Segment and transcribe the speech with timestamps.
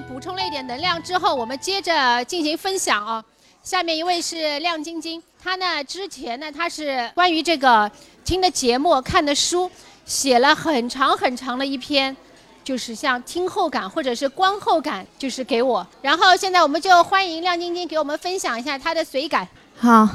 [0.00, 3.24] 补充了一点能量之后，我们接着进行分享啊。
[3.62, 7.90] 下面一位是亮晶晶，她呢之前呢她是关于这个
[8.24, 9.70] 听的节目、看的书，
[10.04, 12.14] 写了很长很长的一篇，
[12.62, 15.86] 就是像听后感或者是观后感，就是给我。
[16.02, 19.48] 然后现在我们就欢迎亮晶晶给我们分享一下她的随感。
[19.78, 20.06] 好，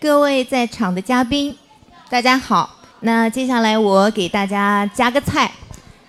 [0.00, 1.56] 各位在场的嘉宾，
[2.10, 2.68] 大家好。
[3.00, 5.52] 那接下来我给大家加个菜，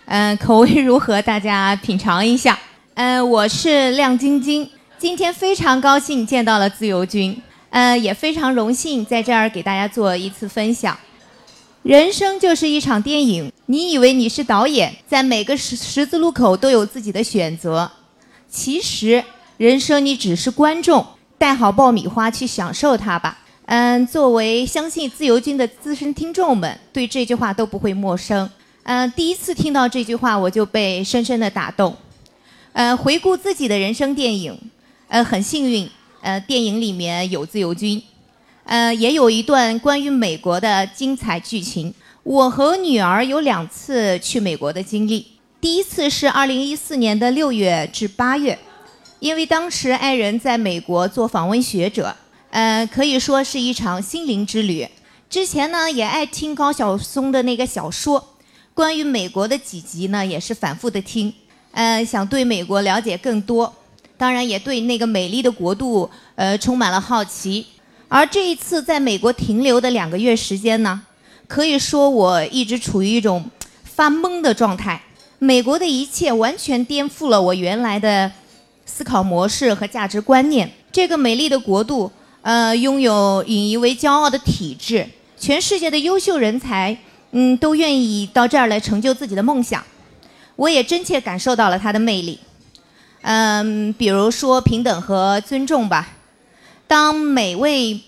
[0.06, 1.22] 嗯、口味如何？
[1.22, 2.58] 大家品尝一下。
[3.00, 10.98] 嗯、我是亮晶晶，今天非常高兴见到了自由军，呃，也非常荣幸在这儿给大家做一次分享。
[11.84, 17.92] 人生就是一场电影，你以为你是导演，在每个十十字路口都有自己的选择，
[18.50, 19.24] 其实
[19.58, 21.06] 人生你只是观众，
[21.38, 23.38] 带好爆米花去享受它吧。
[23.68, 28.50] 嗯，作为相信自由军的资深听众们，对这句话都不会陌生。
[28.82, 31.96] 嗯，第一次听到这句话，我就被深深的打动。
[32.78, 34.56] 呃，回顾自己的人生电影，
[35.08, 35.90] 呃，很幸运，
[36.22, 38.00] 呃，电影里面有自由军，
[38.66, 41.92] 呃，也有一段关于美国的精彩剧情。
[42.22, 45.26] 我和女儿有两次去美国的经历，
[45.60, 48.60] 第一次是二零一四年的六月至八月，
[49.18, 52.16] 因为当时爱人在美国做访问学者，
[52.52, 54.88] 呃，可以说是一场心灵之旅。
[55.28, 58.36] 之前呢，也爱听高晓松的那个小说，
[58.76, 61.34] 关于美国的几集呢，也是反复的听，
[61.78, 63.72] 呃，想对美国了解更多，
[64.18, 67.64] 当然也对那个美丽的国度，呃，充满了好奇。
[68.08, 71.00] 而这一次在美国停留的两个月时间呢，
[71.48, 73.46] 可以说我一直处于一种
[73.84, 75.00] 发懵的状态。
[75.38, 78.32] 美国的一切完全颠覆了我原来的
[78.88, 80.68] 思考模式和价值观念。
[80.92, 82.12] 这个美丽的国度，
[82.42, 85.08] 呃，拥有引以为骄傲的体制，
[85.40, 86.98] 全世界的优秀人才，
[87.34, 89.84] 嗯，都愿意到这儿来成就自己的梦想。
[90.58, 92.38] 我也真切感受到了它的魅力。
[93.22, 96.10] 嗯，比如说平等和尊重吧。
[96.88, 98.00] 当每位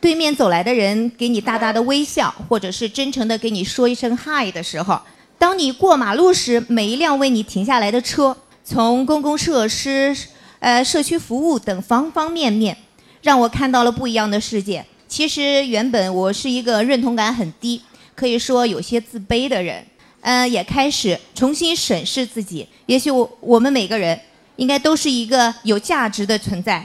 [0.00, 5.00] 对面走来的人给你大大的微笑，或者是真诚的给你说一声嗨的时候，
[5.38, 10.16] 当你过马路时，每一辆为你停下来的车，从公共设施、
[10.60, 12.76] 呃社区服务等方方面面，
[13.22, 14.84] 让我看到了不一样的世界。
[15.08, 17.80] 其实原本我是一个认同感很低，
[18.14, 19.84] 可以说有些自卑的人，
[20.26, 22.66] 呃，也开始重新审视自己。
[22.86, 24.20] 也许我我们每个人
[24.56, 26.84] 应该都是一个有价值的存在。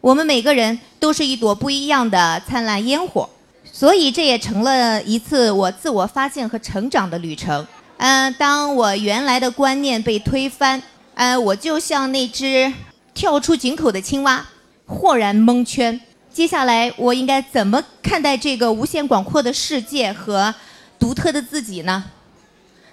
[0.00, 3.28] 我们每个人都是一朵不一样的灿烂烟火，
[3.64, 7.66] 所以这也成了一次我自我发现和成长的旅程。
[7.96, 10.80] 嗯、当我原来的观念被推翻，
[11.14, 12.72] 呃，我就像那只
[13.12, 14.46] 跳出井口的青蛙，
[14.86, 16.00] 豁然蒙圈。
[16.32, 20.54] 接下来我应该怎么看待这个无限广阔的世界和
[20.96, 22.04] 独特的自己呢？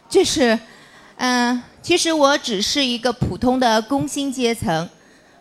[0.10, 0.58] 这是，
[1.18, 4.90] 嗯、其实我只是一个普通的工薪阶层。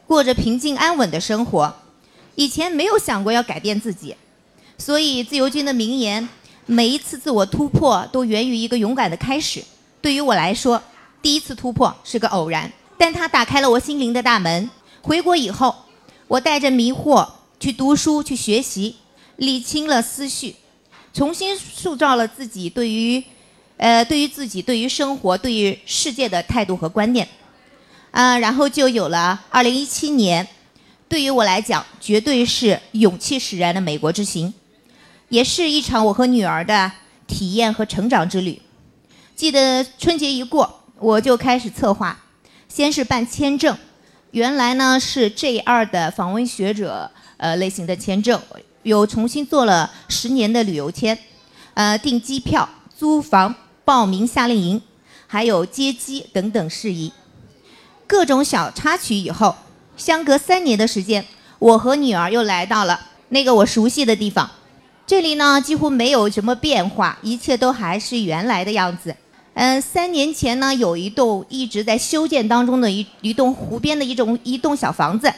[0.07, 1.75] 过着平静安稳的生活，
[2.35, 4.15] 以前没有想过要改变自己，
[4.77, 6.29] 所以自由军的名言：
[6.67, 9.65] 每一次自我突破都源于一个勇敢的开始。
[10.03, 10.83] 对于我来说，
[11.23, 14.69] 第一次突破是个偶然，但它打开了我心灵的大门。
[15.01, 15.75] 回国以后，
[16.29, 17.27] 我带着迷惑
[17.59, 18.97] 去读书、去学习，
[19.37, 20.55] 理清了思绪，
[21.15, 23.25] 重新塑造了自己对于，
[23.77, 27.29] 呃，对于自己、对于生活、对于世界的态度和观念。
[28.11, 30.47] 啊，然后就有了二零一七年，
[31.09, 34.55] 对于我来讲，绝对是勇气使然的美国之行，
[35.29, 36.93] 也是一场我和女儿的
[37.27, 38.63] 体验和成长之旅。
[39.35, 42.17] 记得春节一过，我就开始策划，
[42.69, 43.77] 先是办签证，
[44.31, 48.41] 原来呢是 J 二的访问学者呃类型的签证，
[48.85, 51.19] 又重新做了十年的旅游签，
[51.75, 53.53] 呃订机票、租房、
[53.85, 54.83] 报名夏令营，
[55.27, 57.13] 还有接机等等事宜。
[58.07, 59.55] 各种小插曲以后，
[59.97, 61.25] 相隔三年的时间，
[61.59, 62.99] 我和女儿又来到了
[63.29, 64.51] 那个我熟悉的地方。
[65.07, 69.15] 这里呢几乎没有什么变化，一切都还是原来的样子。
[69.53, 75.33] 嗯，三年前呢有一栋一直在修建当中的一一栋湖边的一种一栋小房子，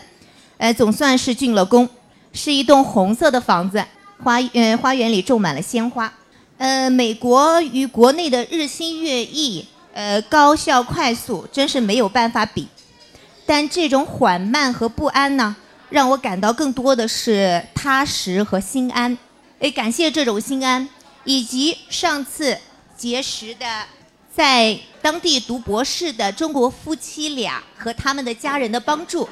[0.57, 1.89] 呃，总算是竣了工，
[2.33, 3.85] 是一栋红色的房子，
[4.23, 6.13] 花呃花园里种满了鲜花。
[6.59, 9.67] 呃，美国与国内的日新月异。
[9.93, 12.69] 呃，高效快速真是没有办法比，
[13.47, 15.57] 但这种缓慢和不安呢，
[15.89, 19.17] 让我感到更多的是踏实和心安。
[19.61, 20.87] 诶，感谢这种心安，
[21.25, 22.59] 以及上次
[22.95, 23.65] 结识的
[24.35, 29.27] 在当地读博士的中国夫妻俩和他们的家人的帮助，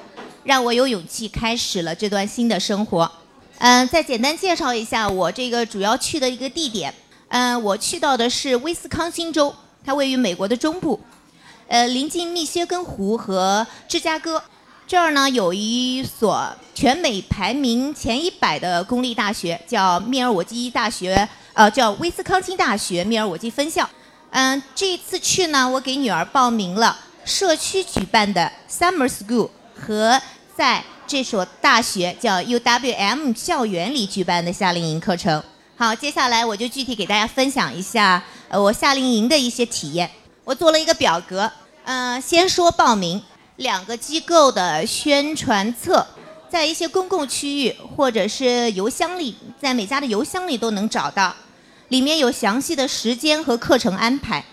[0.44, 3.12] 让我有勇气开始了这段新的生活。
[3.58, 6.94] 嗯，再简单介绍一下我这个主要去的一个地点。
[7.28, 9.54] 嗯，我去到的是威斯康星州。
[9.84, 10.98] 它位于美国的中部，
[11.68, 14.42] 呃，临近密歇根湖和芝加哥。
[14.86, 23.88] 这儿呢有一所全美排名前一百的公立大学，叫密尔沃基大学，呃，叫威斯康星大学密尔沃基分校。
[24.30, 30.20] 嗯，这次去呢，我给女儿报名了社区举办的 Summer School 和
[30.56, 35.42] 在这所大学叫 UWM 校园里举办的夏令营课程。
[35.76, 40.08] 好，接下来我就具体给大家分享一下呃我夏令营的一些体验。
[40.44, 41.50] 我做了一个表格，
[41.84, 43.20] 嗯，先说报名。
[43.56, 46.06] 两个机构的宣传册，
[46.48, 51.34] 在一些公共区域或者是邮箱里，在每家的邮箱里都能找到，
[51.88, 54.44] 里面有详细的时间和课程安排，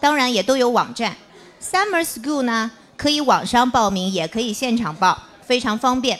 [0.00, 1.16] 当然也都有网站。
[1.60, 6.18] Summer School 呢，可以网上报名，也可以现场报，非常方便。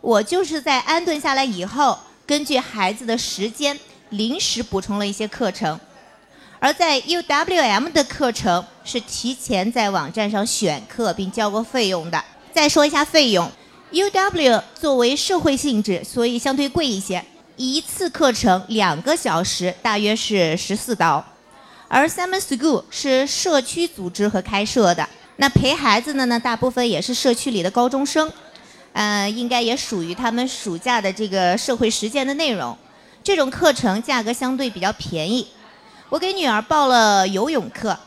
[0.00, 3.78] 我就是在安顿下来以后，根据孩子的时间，
[4.10, 5.78] 临时补充了一些课程。
[6.58, 12.24] 而在 UWM 的课程是提前在网站上选课并交过费用的。
[12.52, 13.50] 再说一下费用
[13.90, 17.24] ，UW 作为社会性质，所以相对贵一些，
[17.56, 21.24] 一次课程两个小时大约是十四刀。
[21.88, 28.32] 而 Summer School 是社区组织和开设的，那陪孩子的呢，大部分也是社区里的高中生，
[28.92, 32.76] 呃，应该也属于他们暑假的这个社会实践的内容。
[33.24, 35.46] 这种课程价格相对比较便宜。
[36.08, 37.98] 我给女儿报了游泳课，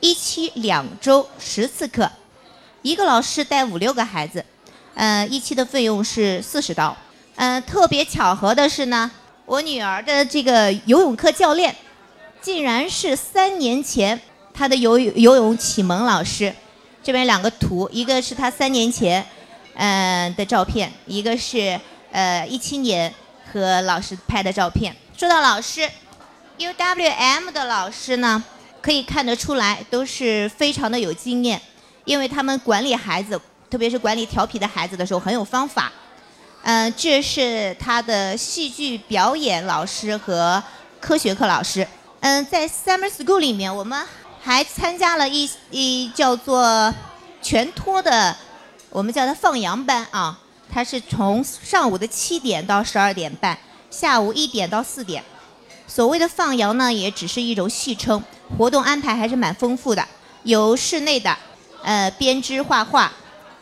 [0.00, 2.10] 一期两周十次课，
[2.80, 4.44] 一个老师带五六个孩子，
[4.94, 6.96] 呃，一期的费用是四十刀。
[7.34, 9.10] 嗯，特别巧合的是呢，
[9.44, 11.74] 我女儿的这个游泳课教练，
[12.40, 14.18] 竟然是三年前
[14.54, 16.54] 她的游游泳启蒙老师。
[17.02, 19.26] 这边两个图，一个是她三年前，
[19.74, 21.80] 嗯的照片，一个是
[22.10, 23.12] 呃一七年
[23.52, 24.94] 和老师拍的照片。
[25.16, 25.88] 说到老师。
[26.58, 28.40] UWM 的老师呢，
[28.80, 31.60] 可以看得出来都是非常的有经验，
[32.04, 35.90] 因为他们管理孩子，特别是管理调皮的孩子的时候很有方法。
[36.62, 40.62] 嗯，这是他的戏剧表演老师和
[41.00, 41.88] 科学课老师。
[42.20, 44.06] 嗯，在 Summer School 里面，我们
[44.40, 46.94] 还参加了一一叫做
[47.40, 48.36] 全托的，
[48.92, 50.38] 我们叫它放羊班啊，
[50.70, 53.58] 它是从上午的七点到十二点半，
[53.90, 55.24] 下午一点到四点。
[55.86, 58.22] 所谓的放羊呢，也只是一种戏称，
[58.58, 60.06] 活动安排还是蛮丰富的，
[60.42, 61.34] 有室内的，
[61.82, 63.10] 呃，编织画画，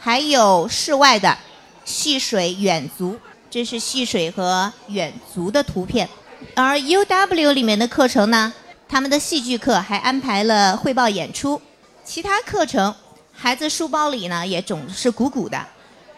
[0.01, 1.39] 还有室外的，
[1.85, 3.17] 戏水远足，
[3.49, 6.09] 这是戏水和远足的图片。
[6.57, 8.53] 而 UW 里面的课程呢，
[8.89, 11.63] 他们的戏剧课还安排了汇报演出，
[12.05, 12.93] 其他课程，
[13.43, 15.59] 孩子书包里呢也总是鼓鼓的，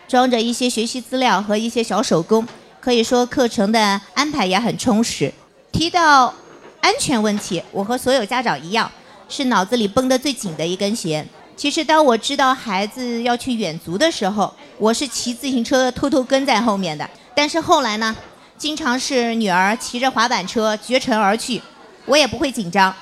[0.09, 2.45] 装着一些学习资料和一些小手工，
[2.81, 5.33] 可以说课程的安排也很充实。
[5.71, 6.35] 提到
[6.81, 8.91] 安全问题，我和所有家长一样，
[9.29, 11.25] 是脑子里绷得最紧的一根弦。
[11.57, 17.09] 其实，当我知道孩子要去远足的时候，我是骑自行车偷偷跟在后面的。
[17.37, 18.17] 但是后来呢，
[18.59, 21.63] 经常是女儿骑着滑板车绝尘而去，
[22.05, 22.93] 我也不会紧张，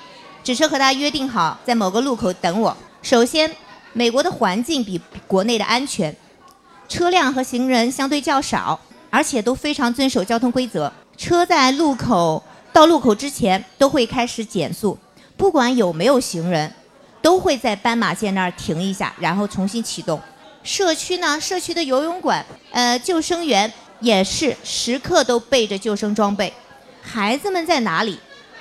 [0.45, 2.77] 只是和她约定好在某个路口等我。
[3.01, 3.51] 首先，
[3.93, 6.15] 美国的环境比国内的安全，
[6.89, 8.79] 车辆和行人相对较少，
[9.11, 10.93] 而且都非常遵守交通规则。
[11.17, 12.43] 车在路口。
[12.73, 14.97] 到路口之前都会开始减速，
[15.37, 16.73] 不管有没有行人，
[17.21, 20.21] 都会在斑马线那儿停一下，然后重新启动。
[20.63, 26.55] 社区呢，社区的游泳馆，呃，救生员也是时刻都备着救生装备。
[27.03, 28.17] 孩子们在哪里，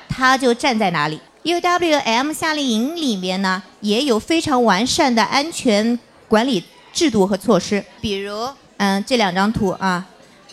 [0.09, 1.21] 他就站在哪里。
[1.50, 6.63] UWM 夏令营里面呢，也有非常完善的安全管理
[6.94, 10.06] 制度和措施，比如，嗯，这两张图啊，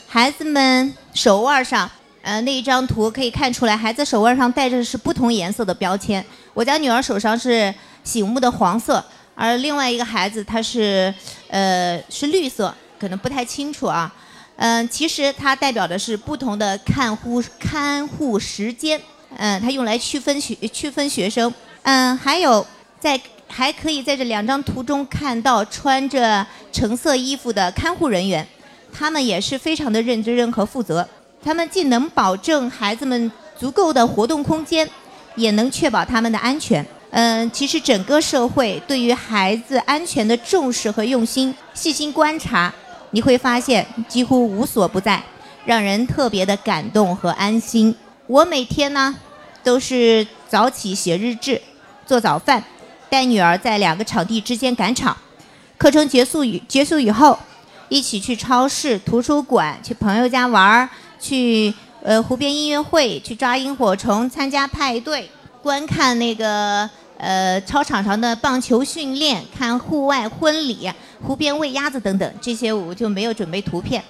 [0.09, 1.91] 孩子们手腕上。
[2.23, 6.25] 呃，那一张图可以看出来，孩子手腕上戴着是不同颜色的标签。
[6.55, 7.73] 我家女儿手上是
[8.03, 11.13] 醒目的黄色，而另外一个孩子他是，
[11.49, 14.13] 呃，是绿色，可能不太清楚啊。
[14.57, 18.99] 嗯，其实它代表的是不同的看护看护时间。
[19.39, 21.53] 嗯，它用来区分学区分学生。
[21.83, 22.67] 嗯，还有
[22.99, 28.47] 在还可以在这两张图中看到穿着橙色衣服的看护人员，
[28.93, 31.09] 他们也是非常的认真和负责。
[31.45, 34.89] 他们既能保证孩子们足够的活动空间，
[35.37, 36.85] 也能确保他们的安全。
[37.11, 42.75] 嗯，其实整个社会对于孩子安全的重视和用心，细心观察，
[43.13, 45.23] 你会发现几乎无所不在，
[45.65, 47.95] 让人特别的感动和安心。
[48.29, 49.15] 我每天呢，
[49.63, 51.61] 都是早起写日志，
[52.05, 52.63] 做早饭，
[53.09, 55.17] 带女儿在两个场地之间赶场。
[55.79, 57.39] 课程结束以结束以后，
[57.89, 60.89] 一起去超市、图书馆、去朋友家玩儿。
[61.19, 65.31] 去呃湖边音乐会，去抓萤火虫，参加派对，
[65.63, 70.91] 观看那个呃，操场上的棒球训练，看户外婚礼，
[71.23, 74.03] 湖边喂鸭子等等，这些我就没有准备图片。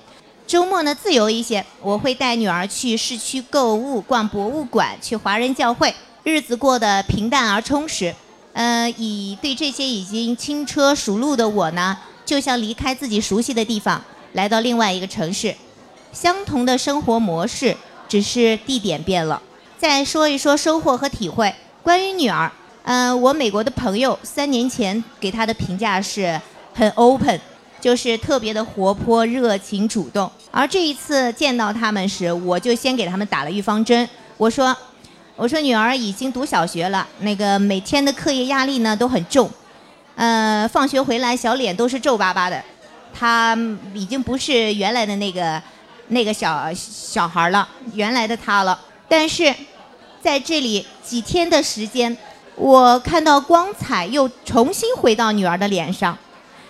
[0.46, 8.14] 周末呢，自由一些，我会带女儿去市区购物、逛博物馆、去华人教会，日子过得平淡而充实。
[8.52, 14.00] 呃，以对这些已经轻车熟路的我呢，就像离开自己熟悉的地方，
[14.34, 15.52] 来到另外一个城市，
[16.12, 17.76] 相同的生活模式，
[18.08, 19.42] 只是地点变了。
[19.76, 22.50] 再说一说收获和体会，关于女儿。
[22.84, 26.40] 嗯，我美国的朋友三年前给他的评价是
[26.72, 27.40] 很 open，
[27.86, 30.28] 就是特别的活泼、热情、主动。
[30.50, 34.08] 而这一次见到他们时，我就先给他们打了预防针。
[34.36, 34.76] 我说
[35.36, 39.48] ：“我说女儿已经读小学了，那个每天的课业压力呢都很重，
[40.16, 42.60] 呃，放学回来小脸都是皱巴巴的，
[43.14, 43.56] 她
[43.94, 45.62] 已经不是原来的那个
[46.08, 48.76] 那个小小孩了，原来的她了。
[49.08, 49.54] 但是
[50.20, 52.14] 在这里几天的时间。”
[52.58, 56.16] 我看到光彩又重新回到女儿的脸上，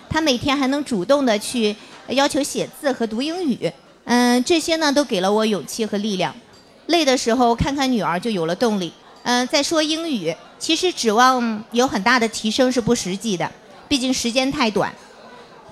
[0.09, 1.75] 她每天还能主动的去
[2.07, 3.71] 要求写字和读英语，
[4.05, 6.33] 嗯，这些呢都给了我勇气和力量。
[6.87, 8.91] 累的时候看看女儿就有了动力。
[9.23, 13.51] 嗯，再说英语，其实指望有很大的提升是不实际的，
[13.89, 14.93] 毕竟时间太短。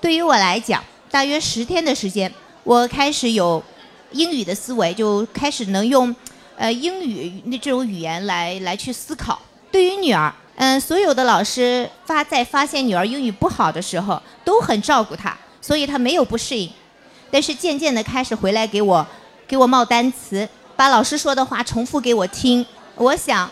[0.02, 2.30] 对于我来讲，大约十天的时间，
[2.66, 3.64] 我开始有
[4.12, 6.14] 英语的思维，就开始能用
[6.58, 9.42] 呃英语那这种语言来来去思考。
[9.72, 16.72] 对于女儿，嗯，所有的老师发在发现女儿英语不好的时候，都很照顾她，所以她没有不适应。
[17.30, 19.06] 但是渐渐的开始回来给我，
[19.46, 20.48] 给我冒单词，
[20.78, 22.66] 把老师说的话重复给我听。
[22.96, 23.50] 我想，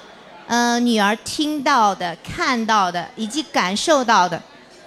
[0.47, 4.41] 嗯，女儿听到的、看到的以及感受到的，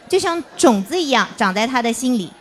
[0.08, 2.32] 就像种子一样长在她的心里，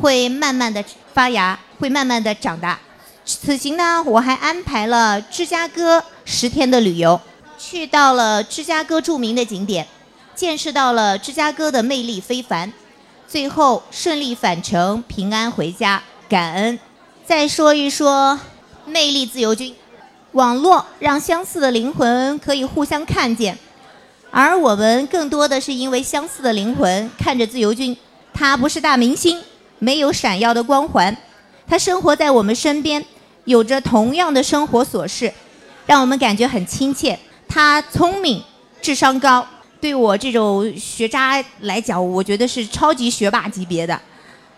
[0.00, 0.82] 会慢慢的
[1.12, 2.78] 发芽，会慢慢的长大。
[3.26, 7.20] 此行呢，我还安排了芝加哥十天的旅游。
[7.58, 9.86] 去到了芝加哥著名的景点，
[10.34, 12.72] 见识到了芝加哥的魅力非凡，
[13.26, 16.78] 最后顺利返程，平安回家，感恩。
[17.26, 18.38] 再说一说
[18.86, 19.74] 魅力自由军，
[20.32, 23.58] 网络让相似的灵魂可以互相看见，
[24.30, 27.96] 而我们更多的是因为相似的灵魂看着自由军。
[28.32, 29.42] 他不是大明星，
[29.80, 31.14] 没有闪耀的光环，
[31.66, 33.04] 他生活在我们身边，
[33.46, 35.32] 有着同样的生活琐事，
[35.86, 37.18] 让我们感觉很亲切。
[37.48, 38.42] 他聪明，
[38.82, 39.44] 智商高，
[39.80, 43.98] 对我这种学渣来讲，我觉得是超级学霸级别的。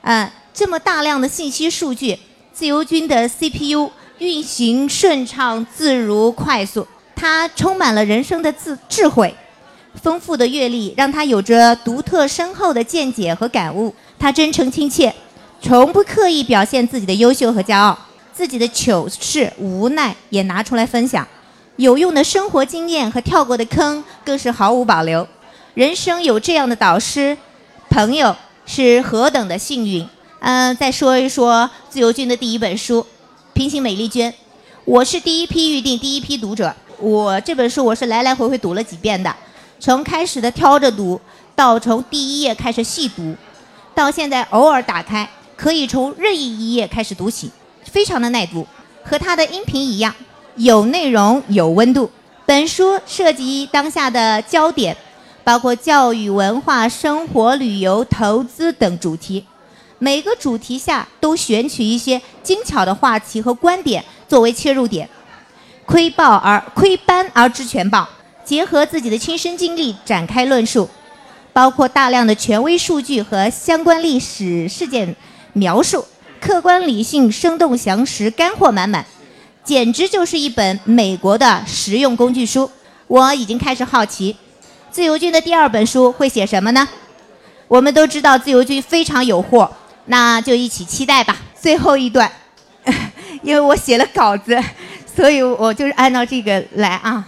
[0.03, 2.19] 嗯，这么大量的信息数据，
[2.53, 6.87] 自由军的 CPU 运行顺畅、自如、快速。
[7.15, 9.35] 他充满了人生的智智慧，
[10.03, 13.95] 丰富的阅历让他有着独特深厚的见解和感悟。
[14.19, 15.15] 他真诚亲切，
[15.63, 17.99] 从不刻意表现自己的优秀和骄傲，
[18.33, 21.27] 自己的糗事、无奈也拿出来分享。
[21.81, 25.27] 有用的生活经验和跳过的坑更是毫无保留。
[25.73, 27.35] 人生有这样的导师、
[27.89, 30.07] 朋友是何等的幸运。
[30.41, 33.01] 嗯，再说一说自由军的第一本书
[33.55, 34.31] 《平行美丽娟》，
[34.85, 36.71] 我是第一批预定、第一批读者。
[36.99, 39.35] 我这本书我是来来回回读了几遍的，
[39.79, 41.19] 从开始的挑着读，
[41.57, 43.35] 到从第一页开始细读，
[43.95, 47.51] 到现在偶尔打开，可以从任意一页开始读起，
[47.85, 48.67] 非常的耐读，
[49.03, 50.15] 和它的音频一样。
[50.57, 52.11] 有内容，有温度。
[52.45, 54.97] 本书涉及当下的焦点，
[55.45, 59.45] 包括教育、文化、生活、旅游、投资等主题。
[59.99, 65.09] 每个主题下都选取一些精巧的话题和观点作为切入点，
[65.87, 68.09] 窥豹而窥斑而知全豹，
[68.45, 70.89] 结合自己的亲身经历展开论述，
[71.53, 75.15] 包括大量的权威数据和相关历史事件
[75.53, 76.05] 描述，
[76.41, 79.05] 客观理性、生动详实，干货满满。
[79.71, 82.69] 简直就是一本美国的实用工具书。
[83.07, 84.35] 我已经开始好奇，
[84.91, 86.89] 自由军的第二本书会写什么呢？
[87.69, 89.71] 我们都知道自由军非常有货，
[90.07, 91.37] 那就一起期待吧。
[91.55, 92.29] 最后一段，
[93.45, 94.61] 因为我写了稿子，
[95.15, 97.25] 所以我就是按照这个来啊。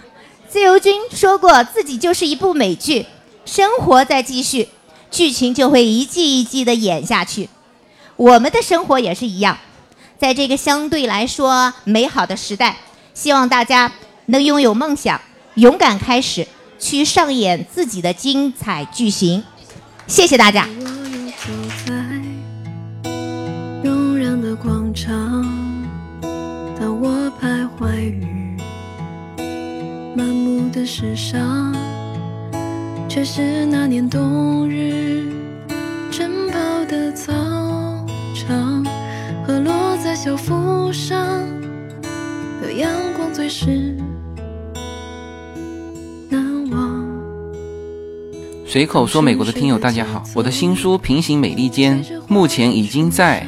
[0.49, 3.05] 自由军说过自己就是一部美剧，
[3.45, 4.67] 生活在继续，
[5.09, 7.47] 剧情就会一季一季的演下去。
[8.17, 9.57] 我们的生活也是一样。
[10.23, 12.77] 在这个相对来说美好的时代，
[13.13, 13.91] 希望大家
[14.27, 15.19] 能拥有梦想，
[15.55, 16.47] 勇敢开始，
[16.79, 19.43] 去上演自己的精彩剧情。
[20.07, 20.65] 谢谢大家。
[24.41, 25.11] 的广场，
[26.79, 28.57] 当我徘徊于
[30.15, 31.75] 满目的世上，
[33.09, 35.33] 却是那年冬日
[36.09, 37.33] 晨跑的操场。
[37.33, 37.42] 和落
[40.15, 41.17] 校服上
[42.61, 43.95] 的阳光最是
[46.29, 47.03] 难忘。
[48.65, 53.47] 随口说美国的听友大家好，我的新书《平行美利坚》目前已经在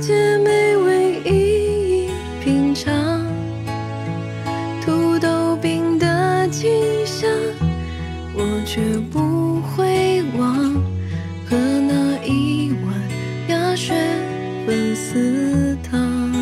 [0.00, 2.10] 界美味一一
[2.42, 3.22] 品尝，
[4.82, 6.70] 土豆饼的清
[7.06, 7.28] 香，
[8.34, 8.80] 我却
[9.12, 10.72] 不会忘。
[11.46, 12.94] 喝那一碗
[13.48, 13.92] 鸭血
[14.66, 16.32] 粉丝汤。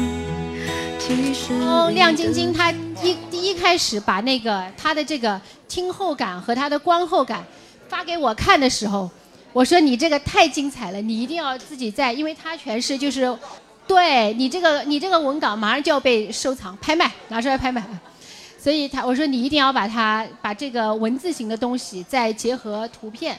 [0.99, 2.71] 其实哦，亮晶晶她
[3.03, 7.45] 一第一开始把那个她的这个听后感和她的观后感
[7.89, 9.11] 发给我看的时候。
[9.53, 13.37] 我说你这个太精彩了，你一定要自己在，因为他全是就是，
[13.87, 17.83] 对你这个你这个文稿马上就要被收藏拍卖拿出来拍卖，
[18.59, 23.39] 所以他我说你一定要把它把这个文字型的东西再结合图片。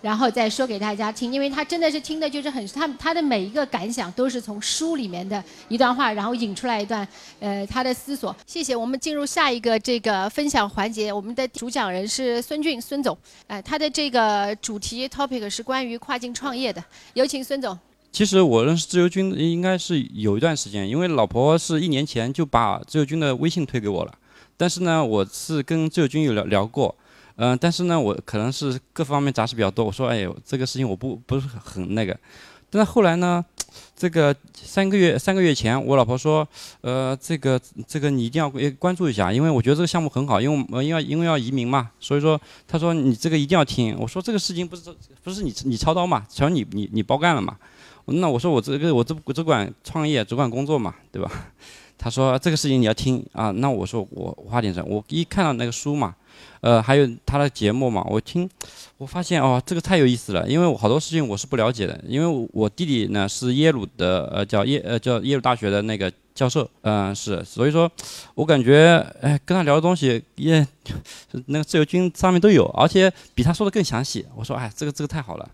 [0.00, 7.06] 然后再说给大家听，因为他真的是听的就是很他他的每一个感想都是从书里面的一段话，然后引出来一段
[7.40, 8.34] 呃他的思索。
[8.46, 16.82] 谢谢，我们进入下一个这个分享环节，我们的主讲人是孙俊孙总，哎，他的这个主题 topic 是关于跨境创业的，
[17.14, 17.76] 有请孙总。
[18.10, 24.14] 其实我认识自由军应该是有一段时间，因为老婆是一年前就把自由军的微信推给我了，
[24.56, 26.94] 但是呢，我是跟自由军有聊聊过。
[27.40, 29.84] 嗯，但是呢，我可能是各方面杂事比较多。
[29.84, 32.18] 我说，哎呦，这个事情我不不是很那个。
[32.68, 33.42] 但是后来呢，
[33.96, 36.46] 这个三个月三个月前，我老婆说，
[36.80, 43.96] 呃，这个这个你一定要关注一下，因为我觉得这个项目很好，因为因为因为要移民嘛，所以说她说你这个一定要听。
[44.00, 47.56] 我说这个事情不是不是你你操刀嘛，全你你你包干了嘛。
[48.06, 51.30] 那我说我这个我这我只管创业，只管工作嘛，对吧？
[51.96, 53.52] 她说这个事情你要听啊。
[53.52, 56.16] 那我说我花点钱，我一看到那个书嘛。
[56.60, 58.48] 呃，还有他的节目嘛，我听，
[58.96, 67.90] 我发现哦，这个太有意思了，因为我好多事情我是不了解的，因为我弟弟呢是耶鲁的，呃，叫耶，呃，叫耶鲁大学的那个教授，嗯，是，所以说，
[68.34, 70.66] 我感觉，哎，跟他聊的东西也，
[71.46, 74.26] 那个自由军上面都有，而且比他说的更详细。
[74.34, 75.48] 我说，哎，这个这个太好了。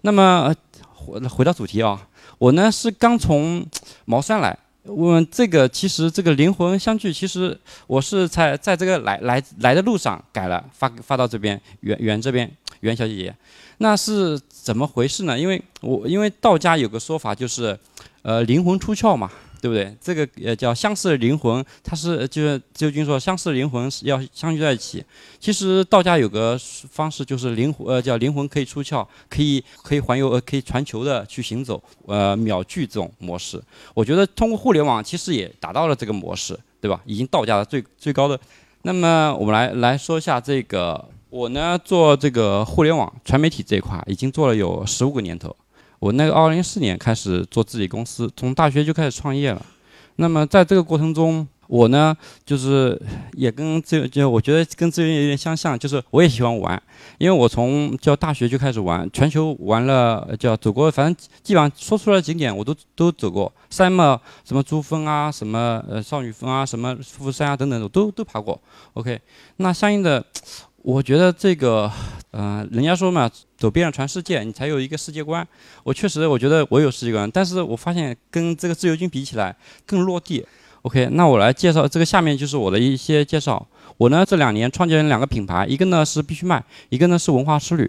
[0.00, 0.52] 那么
[0.94, 3.64] 回回到主题啊，我呢是刚从
[4.04, 4.58] 茅山来。
[4.84, 13.34] 我这个，其实这个灵魂相聚，其实我是在在这个来来来的路上改了，发发到这边袁袁这边袁小姐姐，
[13.78, 15.38] 那是怎么回事呢？
[15.38, 17.78] 因为我因为道家有个说法就是，
[18.22, 19.30] 呃，灵魂出窍嘛。
[19.62, 19.96] 对不对？
[20.00, 25.04] 这个呃叫相似的灵魂，它是就是自由军说相似的灵魂是要相聚在一起。
[25.38, 26.58] 其实道家有个
[26.90, 33.62] 方式就是灵魂呃叫灵魂可以出窍，可以可以环游呃可以传球的去行走，呃秒聚这种模式。
[33.94, 37.00] 我觉得通过互联网其实也达到了这个模式，对吧？
[37.06, 38.36] 已经道家的最最高的。
[38.82, 45.54] 那么我们来来说一下这个，我呢做这个互联网传媒体这一块已经做了有十五个年头。
[46.02, 49.64] 我那个二零一四年开始做自己公司，从大学就开始创业了。
[50.16, 52.12] 那么在这个过程中，我呢
[52.44, 53.00] 就是
[53.34, 56.82] 也跟这就我觉得跟资源有点相像，就是我也喜欢玩，
[57.18, 68.60] 因为我从叫大学就开始玩，全球玩了叫走过，反正基本上说出来的景点我都都走过，山嘛什么珠峰啊，什么呃少女峰啊，什么富士山啊等等，我都都爬过。
[68.94, 69.20] OK，
[69.58, 70.24] 那相应的。
[70.84, 71.88] 我觉得这个，
[72.32, 75.46] 呃，人家说嘛，走遍了全世界，你才有一个世界观。
[75.84, 79.54] 我确实，我觉得我有世界观，但是我发现跟这个自由军比起来
[79.86, 80.44] 更落地。
[80.80, 83.64] OK，那我来介绍这个，下面就是我的一些介绍。
[83.98, 87.88] 我呢这两年创建了两个品牌，一个呢是必须卖，一个呢是文化之旅。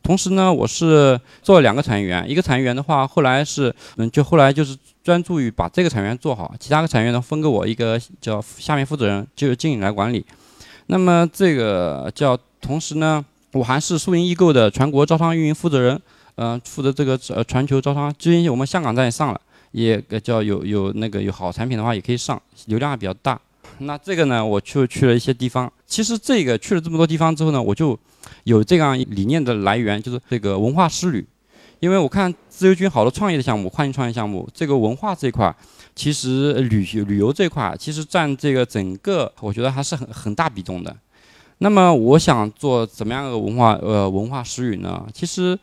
[0.00, 10.24] 同时呢，我是做了两个产业园，一个产业园的话，后来是，嗯，就后来就是专注于把这个产业园做好，其他个产业园呢分给我一个叫下面负责人，就是经理来管理。
[10.86, 13.24] 那么这个叫，同时呢，
[13.58, 16.00] 我还是苏宁易购的全国招商运营负责人，
[16.36, 18.14] 嗯，负责这个呃全球招商。
[18.16, 19.40] 最近我们香港站也上了，
[19.72, 23.36] 也叫有有那个有好产品的话也可以上，流量还比较大。
[23.78, 25.70] 那这个呢，我就去了一些地方。
[25.86, 27.98] 其实这个去了这么多地方之后呢，我就
[28.44, 31.26] 有这样理念的来源，就是这个文化之旅。
[31.80, 35.52] 因为我看自由军好多创业的项目，跨境创业项目，这个文化这块。
[35.96, 40.96] 其实旅旅游这块，其实占这个整个，我觉得还是很很大比重的。
[41.58, 45.04] 那么我想做怎么样的文化呃文化食语呢？
[45.12, 45.58] 其实，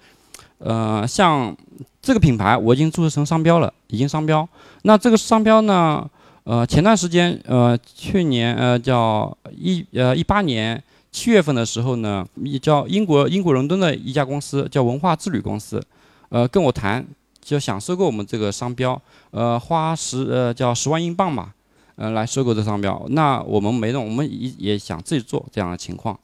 [0.58, 1.56] 呃，像
[2.02, 4.48] 这个品牌我已经注册成商标了，已经商标。
[4.84, 6.08] 那这个商标呢，
[6.44, 10.82] 呃，前段时间呃去年呃叫一呃一八年
[11.12, 15.82] 七月份的时候呢，一叫英国英国伦敦的一家公司叫文化之旅公司，
[16.30, 17.06] 呃，跟我谈
[17.42, 21.54] 就想收购我们这个商标，呃，花十呃叫十万英镑嘛，
[21.96, 23.06] 呃，来收购这商标。
[23.10, 26.20] 那我们没弄，我们也也想自己做这样的情况。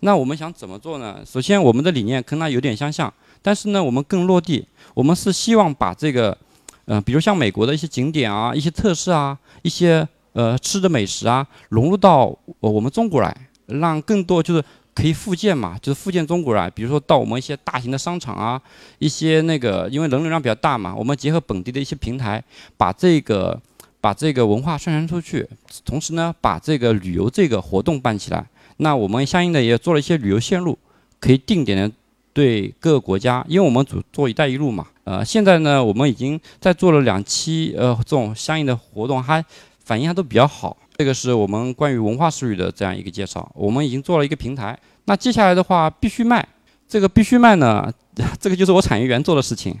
[0.00, 1.20] 那我们想怎么做呢？
[1.24, 4.66] 首先，我们的理念跟它有点相像，但是呢，我们更落地。
[4.92, 6.36] 我们是希望把这个，
[6.84, 13.34] 嗯，比如像美国的一些景点啊、一些特色啊、一些呃吃的美食啊，融入到我们中国来，
[13.66, 14.62] 让更多就是
[14.94, 16.68] 可以复建嘛，就是复建中国来。
[16.68, 18.60] 比如说到我们一些大型的商场啊，
[18.98, 22.44] 一些那个因为人流量比较大嘛，我们结合本地的一些平台，
[22.76, 23.58] 把这个
[24.04, 25.48] 把这个文化宣传出去，
[25.82, 28.44] 同时呢，把这个旅游这个活动办起来。
[28.76, 30.78] 那我们相应的也做了一些旅游线路，
[31.18, 31.90] 可以定点的。
[32.34, 39.42] 对各个国家，因为我们主做“一带一路”嘛，呃，现在呢，我们已经在做了两期，呃，这种相应的活动，还
[39.84, 40.76] 反应还都比较好。
[40.98, 43.50] 这个是我们关于文化术语的这样一个介绍。
[43.54, 46.46] 我们已经做了一个平台，那接下来的话必须卖，
[46.86, 47.90] 这个必须卖呢，
[48.38, 49.74] 这个就是我产业园做的事情。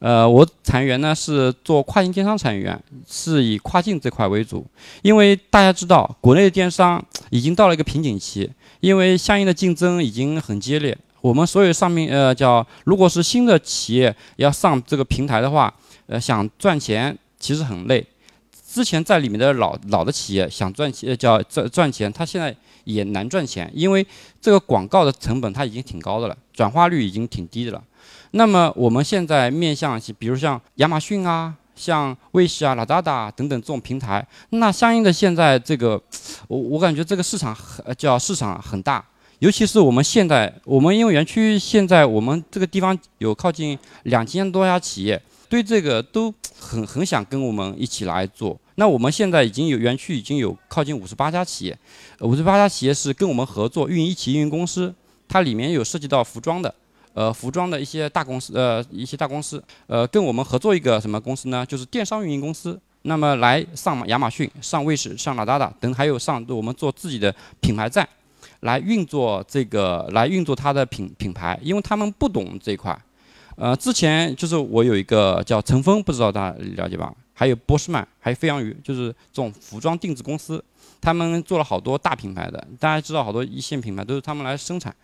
[0.00, 4.64] 呃，我产业园呢是做跨境电商产业园，是以跨境这块为主，
[5.02, 10.96] 因为大家知道，国内的电商已经到了一个瓶颈期，因为相应的竞争已经很激烈。
[11.20, 15.74] 我们所有上面呃叫，如果是新的企业要上这个平台的话，
[16.06, 18.06] 呃想赚钱其实很累。
[18.70, 24.06] 之前在里面的老老的企业想赚钱叫赚赚钱，他现在也难赚钱，因为
[24.40, 27.82] 这个广告的成本它已经挺高的了，转化率已经挺低的了。
[28.32, 36.00] 那么我们现在面向比如像亚马逊啊、像卫视啊、拉达达等等这种平台，那相应的现在这个
[36.46, 39.04] 我我感觉这个市场很叫市场很大。
[39.38, 48.58] 尤其是我们现在，我们因为园区现在我们这个地方有靠近两千多家企业，对这个都很很想跟我们一起来做。
[48.74, 51.78] 那我们现在已经有园区已经有靠近五十八家企业，
[52.18, 54.92] 五十八家企业是跟我们合作运营一起运营公司，
[55.28, 56.74] 它里面有涉及到服装的，
[57.18, 61.66] 呃，服装的一些大公司，呃，一些大公司，呃，跟我们合作一个什么公司呢？
[61.66, 68.08] 就是电商运营公司，那么来上亚马逊、上卫视、上拉达达等，还有上我们做自己的品牌站。
[68.60, 72.96] 来运作这个，来运作它的品品牌，因为他们不懂这一块。
[73.56, 77.12] 呃，之前就是我有一个叫陈峰，不知道大家了解吧？
[77.34, 80.62] 还有波士曼，还有飞扬鱼，就是这种服装定制公司，
[81.00, 82.66] 他们做了好多大品牌的。
[82.78, 84.94] 大家知道，好多一线品牌都是他们来生产。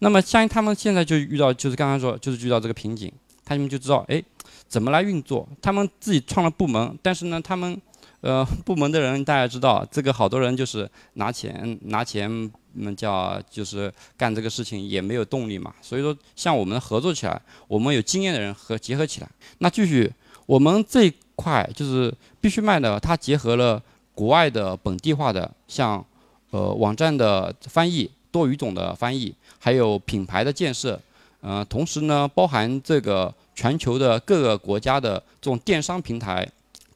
[0.00, 3.12] 那么，相信他们现在就遇到，就是刚刚说，就是遇到这个瓶颈，
[3.44, 4.22] 他们就知道，哎，
[4.68, 5.48] 怎么来运作？
[5.60, 7.80] 他们自己创了部门，但是呢，他们。
[8.22, 12.30] 呃，部门的人大家知道，这个好多人就是拿钱拿钱，
[12.74, 15.74] 嗯，叫就是干这个事情也没有动力嘛。
[15.82, 20.08] 所以说，像我们合作起来，我们有经验的人和结合起来，那继续
[20.46, 23.82] 我们这一块就是必须卖的，它结合了
[24.14, 26.04] 国外的本地化的，像
[26.50, 31.00] 呃网站的翻译、多语种的翻译，还有品牌的建设，
[31.40, 36.48] 呃，同时呢，包含这个全球的各个国家的这种电商平台。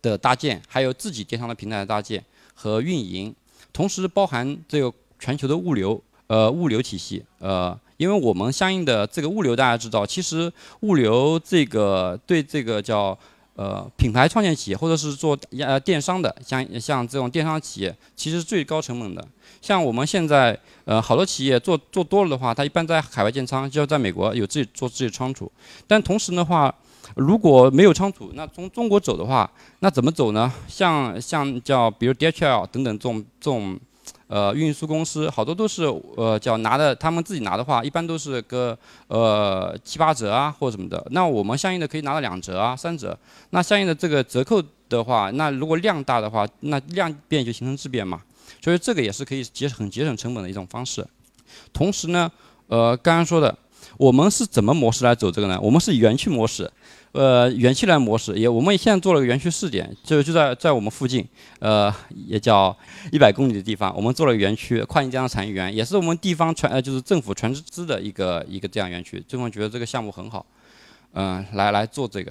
[0.02, 2.22] 的搭建，还有自己电商的平台的搭建
[2.54, 3.34] 和运营，
[3.72, 13.18] 同时包含这个全球的物流，呃，物流体系，呃，因为我们相应的这个物流，大家知道，其实物流这个对这个叫
[13.56, 19.26] 呃品牌创建企业或者是做呃电商的，像像这种电商企业，其实最高成本的。
[19.60, 25.50] 像我们现在呃好多企业做做多了的话，它一般在海外建仓，就要在美国有自己做自己仓储，
[25.86, 26.72] 但同时的话。
[27.14, 30.52] 如果没有仓储，那从中国走的话，那怎么走呢？
[30.66, 33.78] 像像叫比如 DHL 等等这种这种，
[34.28, 35.84] 呃，运输公司好多都是
[36.16, 38.76] 呃叫拿的，他们自己拿的话，一般都是个
[39.08, 41.06] 呃七八折啊或者什么的。
[41.10, 43.16] 那我们相应的可以拿到两折啊三折。
[43.50, 48.20] 那相应的这个折扣的话，那如果量大的话，那量变就形成质变嘛。
[48.62, 51.06] 所以这个也是可以节很节省成本的一种方式。
[51.72, 52.30] 同时呢，
[52.66, 53.56] 呃，刚刚说的，
[53.96, 55.58] 我们是怎么模式来走这个呢？
[55.60, 56.70] 我们是园区模式。
[57.16, 61.26] 呃，园区来模式也，我们现在做了个园区试点，就就在在我们附近，
[61.60, 61.90] 呃，
[62.26, 62.76] 也叫
[63.10, 69.24] 一百公里的地方，我们做了个园区，跨境电商产业园，也是我们地方全呃就是政府全资的一个一个这样园区。
[69.26, 70.44] 政府觉得这个项目很好，
[71.14, 72.30] 嗯，来来做这个，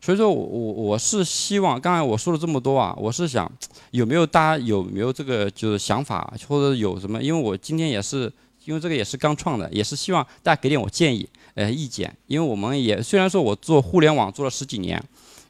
[0.00, 3.48] 所以说我我我是希望，刚才我说了这么多啊，我是想
[3.92, 8.32] 有没有大家有没有这个就是想法或者有什么，因为我今天也是
[8.64, 11.28] 因为这个也是刚创的，也是希望大家给点我建议。
[11.56, 15.02] 呃，意见，因为我们也虽然说我做互联网做了十几年，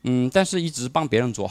[0.05, 1.51] 嗯，但是一直帮别人做，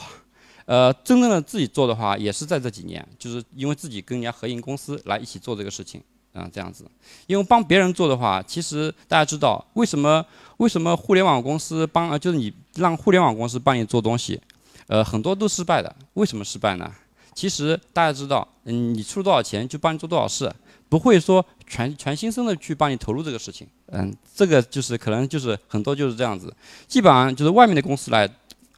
[0.64, 6.00] 呃，真正的自己做的话，也是在这几年，就是因为自己跟人家合营公司来一起做这个事情，
[6.32, 6.86] 啊，这样子，
[7.26, 10.24] 因为帮别人做的话，其实大家知道为什么
[10.56, 14.40] 为什么互联网公司帮，就是你让互联网公司帮你做东西，
[14.86, 16.90] 呃，很多都失败的，为什么失败呢？
[17.34, 20.50] 其实大家知道，嗯，你出多少钱就帮你做多少事，
[20.88, 23.66] 不会说全全心声的去帮你投入这个事情。
[23.92, 26.54] 嗯，这个就是可能就是很多就是这样子，
[26.86, 28.28] 基本上就是外面的公司来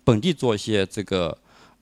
[0.05, 1.37] 本地做一些这个，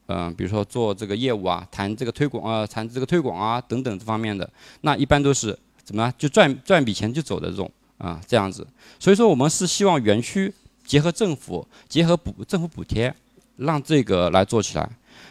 [0.06, 4.48] 嗯，比如说做这个业务啊，谈这个推广啊，谈这个推广啊等等这方面的，
[4.82, 8.66] 那一般都是怎么就赚赚笔钱就走的这种啊这样子。
[8.98, 10.52] 所以说我们是希望园区
[10.84, 13.14] 结合政府，结合补政府补贴，
[13.56, 14.88] 让这个来做起来。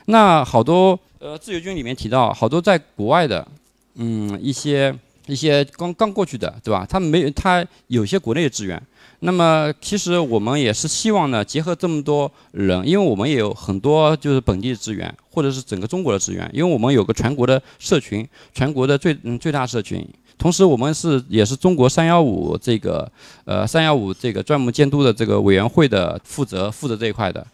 [0.07, 3.47] 那好多呃自由军里面提到好多在国外的，
[3.95, 4.93] 嗯一些
[5.27, 6.85] 一些刚刚过去的对吧？
[6.87, 8.81] 他没有他有些国内的资源。
[9.21, 20.05] 那么其实我们也是希望呢，结合这么多人，因为我们也有很多就是本地的资源，或者是整个中国的资源，因为我们有个全国的社群，全国的最嗯最大社群。
[20.37, 23.09] 同时我们是也是中国三幺五这个
[23.45, 27.45] 呃三幺五这个专门监督的这个委员会的负责负责这一块的。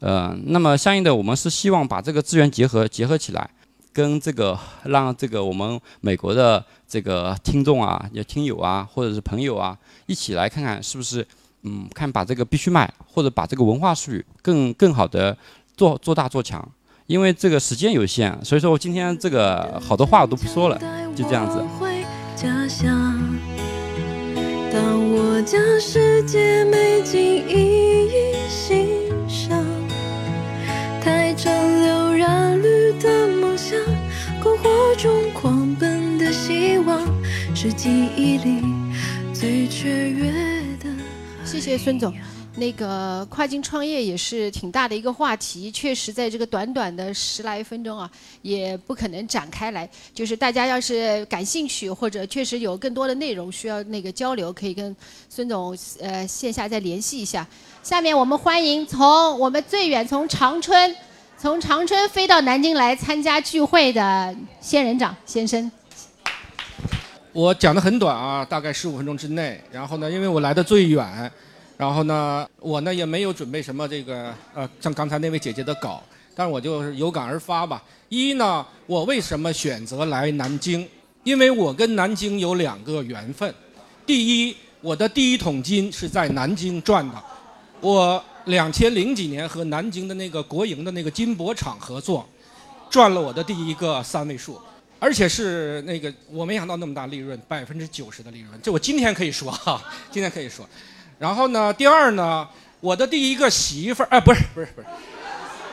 [0.00, 3.48] 呃，那么相应的，我们是希望把这个资源结合结合起来，
[3.92, 11.26] 跟这个让这个我们美国的这个听众啊、也听友啊，或者是朋友啊，一起来看看是不是，
[11.62, 15.36] 嗯，看把这个必须卖，或者把这个文化术语更更好的
[15.76, 16.66] 做做大做强。
[17.06, 20.78] 因为这个时间有限，所以说我今天这个好多话我都不说了，
[21.16, 21.64] 就这样子。
[24.70, 29.07] 当我将世界美景一一
[34.62, 37.00] 火中狂奔的希望，
[37.54, 38.62] 是记忆里
[39.32, 40.32] 最雀跃
[40.82, 40.90] 的。
[41.44, 42.12] 谢谢孙总。
[42.56, 48.10] 那个跨境创业也是挺大的一个话题，确实在这个短短的十来分钟啊，
[48.42, 49.88] 也不可能展开来。
[50.12, 54.94] 就是大家要是感兴趣，或者确实有更多的内容需要那个交流，可以跟
[55.28, 57.46] 孙总呃线下再联系一下。
[57.84, 60.92] 下面我们欢迎从我们最远从长春，
[61.40, 65.70] 从长春飞到南京来参加聚会的仙人掌先生。
[67.32, 69.62] 我讲的很短啊，大概十五分钟之内。
[69.70, 71.30] 然后呢，因为我来的最远。
[71.76, 76.02] 然后呢，我呢也没有准备什么这个呃，像刚才那位姐姐的稿，
[76.34, 77.80] 但是我就是有感而发吧。
[78.08, 80.88] 一呢，我为什么选择来南京？
[81.22, 83.54] 因为我跟南京有两个缘分。
[84.04, 87.14] 第一，我的第一桶金是在南京赚的。
[87.80, 92.28] 我两千零几年和南京的那个国营的那个金箔厂合作，
[92.90, 94.60] 赚了我的第一个三位数，
[94.98, 98.60] 而且是那个我没想到那么大利润，百分之九十的利润。
[98.62, 100.68] 这我今天可以说哈，今天可以说。
[101.18, 101.72] 然后呢？
[101.72, 102.48] 第二呢？
[102.80, 104.86] 我的第一个媳妇儿，哎，不是，不是，不是，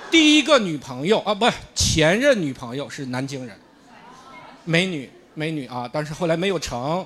[0.09, 3.55] 第一个女朋友啊，不是，前任女朋友是南京人，
[4.63, 7.05] 美女，美女啊，但是后来没有成，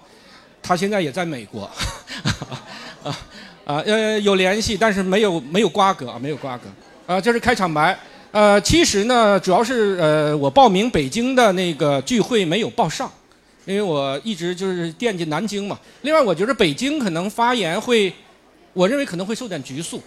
[0.63, 1.69] 她现在也在美国，
[3.03, 3.13] 啊
[3.69, 6.63] 啊呃有联系，但是没有没有瓜葛啊，没有瓜葛，
[7.05, 7.95] 啊，这是开场白，
[8.31, 13.11] 呃，其实呢，主要是呃我报名北京的那个聚会没有报上，
[13.65, 15.79] 因为我一直就是惦记南京嘛。
[16.01, 18.11] 另外，我觉得北京可能发言会。
[18.73, 20.01] 我认为可能会受点局促，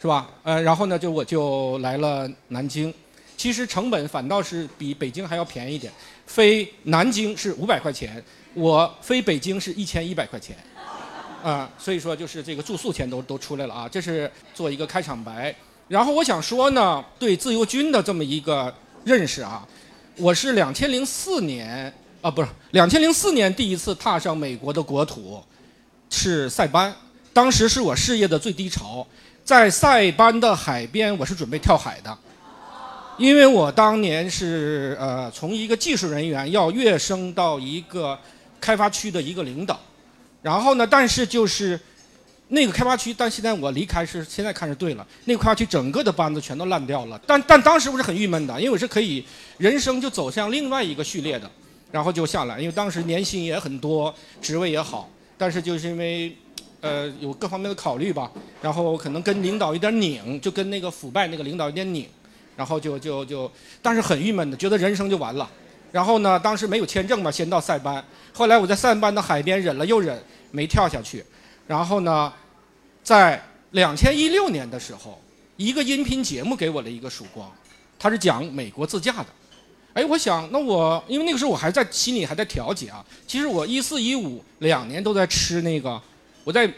[0.00, 0.28] 是吧？
[0.42, 2.92] 呃，然后呢，就我就来了南京。
[3.36, 5.90] 其实成本反倒是比北京还要便宜一点，
[6.26, 10.56] 飞南京是五百块钱，我飞北京是一千一百块钱，
[11.42, 13.88] 啊，所以说就是这个住宿钱都都出来了啊。
[13.88, 15.54] 这是做一个开场白。
[15.88, 18.72] 然后我想说呢，对自由军的这么一个
[19.04, 19.66] 认识啊，
[20.16, 25.42] 我是两千零四年啊，不是两千零四年第一次踏上美国的国土，
[26.08, 26.94] 是塞班。
[27.32, 29.06] 当时是我事业的最低潮，
[29.44, 32.18] 在塞班的海边，我是准备跳海的，
[33.16, 38.18] 因为我当年是呃从一个技术人员要跃升到一个
[38.60, 39.78] 开发区的一个领导，
[40.42, 41.78] 然后呢，但是就是
[42.48, 49.24] 那个开发区，但现在我离开是现在看是对了，那个开发区整个的班子全都烂掉了，但但当时我是很郁闷的，因为我是可以
[49.58, 51.50] 人生就走向另外一个序列的，
[51.90, 56.36] 然后就下来，因为当时年薪也很多，职位也好，但是就是因为。
[56.82, 62.08] 呃，有各方面的考虑吧，然后可能跟领导有点拧，就跟那个腐败那个领导有点拧，
[62.56, 65.46] 然后就就就，但是很郁闷的，觉得人生就完了。
[65.92, 71.24] 然后呢，当时没有签证嘛，先到塞班，后来我在塞班的海边忍了又忍，没跳下去。
[71.66, 72.32] 然后呢，
[73.02, 75.20] 在两千一六年的时候，
[75.56, 77.50] 一个音频节目给我了一个曙光，
[77.98, 79.26] 他是讲美国自驾的。
[79.92, 86.00] 哎，我想那我因为那个时候我还在心里还在调节啊，其实我一四一五两年都在吃那个。
[86.44, 86.72] 我在，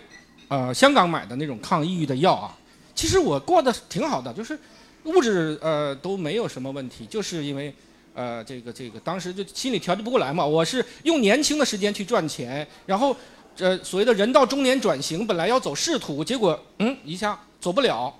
[0.48, 2.56] 呃，香港买的那种抗抑郁的药啊，
[2.94, 4.58] 其实我过得挺好的，就是
[5.04, 7.72] 物质呃都没有什么问题，就是因为
[8.14, 10.44] 呃这个这个当时就心里调节不过来嘛。
[10.44, 13.16] 我是用年轻的时间去赚钱，然后
[13.58, 18.12] 呃所谓的人到中年转型，本来要走仕途，结果嗯一下走不了，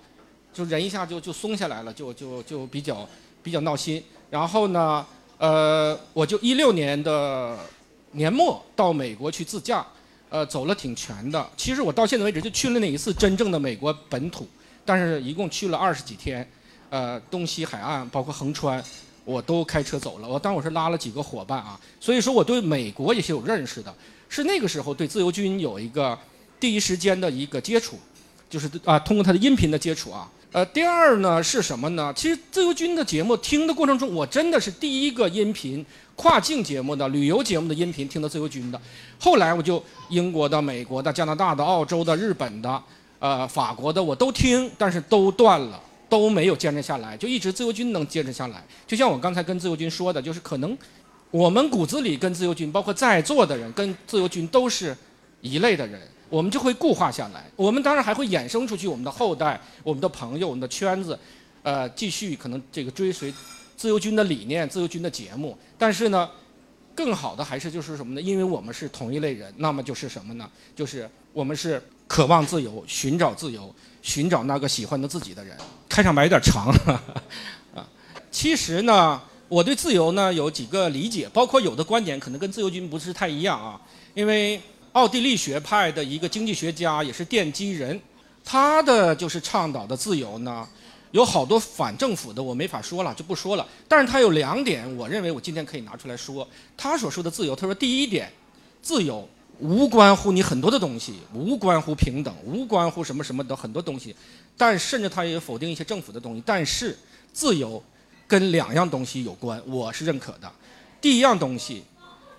[0.53, 3.09] 就人一下就就松下来了，就就就比较
[3.43, 4.03] 比较闹心。
[4.31, 5.05] 然后呢，
[5.39, 7.59] 呃，我就一六年的
[8.13, 9.87] 年末到美国去自驾，
[10.31, 11.51] 呃，走了挺全的。
[11.57, 14.49] 其实我到现在为止就去了那一次真正的美国本土，
[14.85, 16.49] 但是一共去了二十几天，
[16.89, 18.83] 呃，东西海岸包括横穿，
[19.25, 20.29] 我都开车走了。
[20.29, 23.95] 我当我是拉了几个伙伴啊，所以说我对美国也是有认识的。
[24.29, 26.19] 是那个时候对自由军有一个
[26.59, 27.99] 第一时间的一个接触，
[28.49, 30.31] 就是啊，通过他的音频的接触啊。
[30.53, 32.13] 呃，第二呢是什么呢？
[32.15, 38.81] 其实自由军的节目听的过程中，我真的是第一个音频跨境节目的旅游节目的音频听到自由军的。
[39.19, 42.83] 后来我就英国的、美国的、加拿大的、澳洲的、日本的、
[43.19, 45.81] 呃法国的我都听，但是都断了，
[46.13, 48.63] 都没有坚持下来，就一直自由军能坚持下来。
[48.87, 50.77] 就像我刚才跟自由军说的，就是可能
[51.31, 54.95] 我们骨子里跟自由军，包括在座的人跟自由军都是
[55.41, 55.99] 一类的人。
[56.29, 61.19] 我们就会固化下来，我们当然还会衍生出去，我们的后代、我们的朋友、我们的圈子，
[61.63, 63.33] 呃，继续可能这个追随
[63.75, 65.57] 自由军的理念、自由军的节目。
[65.79, 66.29] 但是呢，
[66.95, 68.21] 更好的还是就是什么呢？
[68.21, 70.49] 因为我们是同一类人，那么就是什么呢？
[70.77, 75.57] 就是我们是渴望自由、寻找自由、寻找那个喜欢的自己的人。
[75.89, 76.69] 开场白有点长
[77.75, 77.87] 啊，
[78.31, 83.81] 其实呢，我对自由呢有几个理解，包括有的观点可能跟自由军不是太一样啊，
[84.15, 84.61] 因为。
[84.93, 87.99] 奥地利学派的一个经济学家，也是奠基人，
[88.45, 90.69] 他的就是倡导的自由呢，
[91.13, 93.67] 有好多反政府的，我没法说了，就不说了。
[93.87, 96.47] 但是他有两点，我认为我今天可以拿出来说。
[96.77, 98.33] 他所说的自由，他说第一点，
[98.83, 104.17] 自由无关乎你很多的东西，无关乎平等，无关乎什么什么的很多东西，
[104.57, 106.43] 但甚至他也否定一些政府的东西。
[106.45, 106.99] 但是
[107.33, 107.83] 自由
[108.27, 110.51] 跟两样东西有关，我是认可的。
[111.01, 111.85] 第一样东西，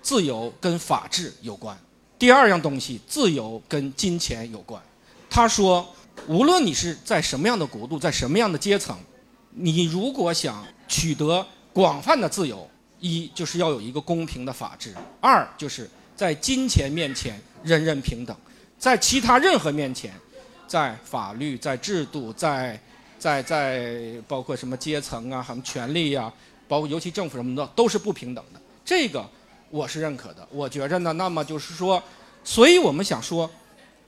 [0.02, 1.78] 自由跟法治有关。
[2.18, 4.82] 第二样东西，自由跟金钱有关。
[5.30, 5.88] 他说，
[6.28, 8.98] 无论你是在什么样的国度，在什么样的阶层，
[9.52, 18.36] 你如果想取得广泛的自由，一就是要有一个公平的法治；二就是在金钱面前人人平等，
[18.78, 20.14] 在其他任何面前，
[20.68, 22.80] 在法律、在制度、在
[23.20, 26.32] 在在包括什么阶层啊、什么权利呀，
[26.68, 28.62] 包括尤其政府什么的，都是不平等的。
[28.86, 29.28] 这个。
[29.70, 32.00] 我是认可的，我觉着呢，那么就是说，
[32.44, 33.50] 所以我们想说，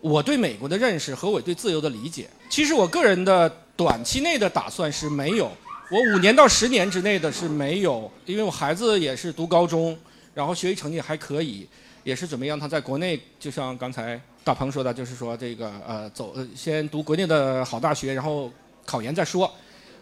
[0.05, 5.51] 我对美国的认识和我对自由的理解，其实我个人的短期内的打算是没有，
[5.89, 9.97] 我五年到十年之内的是没有，因为我孩子也是读高中，
[10.35, 11.67] 然后学习成绩还可以，
[12.03, 18.51] 也是准备让他在国内，就像刚才大鹏说的，就是说这个呃走先读国内的好大学，然后
[18.85, 19.51] 考研再说。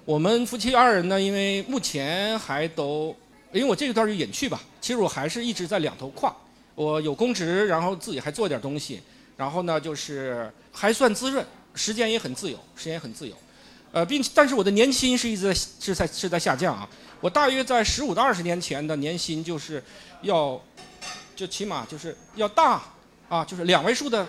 [0.04, 3.16] 我们夫妻二人呢，因为目前还都。
[3.54, 6.36] 因为我这一段就隐去吧，其实我还是一直在两头跨，
[6.74, 9.00] 我有公职，然后自己还做点东西，
[9.36, 13.36] 然后呢就是还算滋润，时间也很自由，时间也很自由，
[13.92, 16.88] 呃，并且但是我的年薪是一直在是在是在下降啊，
[17.20, 19.84] 我大约在十五到二十年前的年薪就是
[20.22, 20.60] 要，
[21.36, 22.82] 就起码就是要大
[23.30, 24.28] 啊，就是两位数的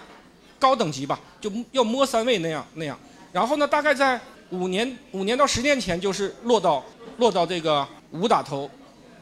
[0.59, 2.99] 高等级吧，就要摸三位那样那样，
[3.33, 6.85] 然后呢大概在五年五年到十年前就是落到
[7.19, 8.71] 落到这个五打头。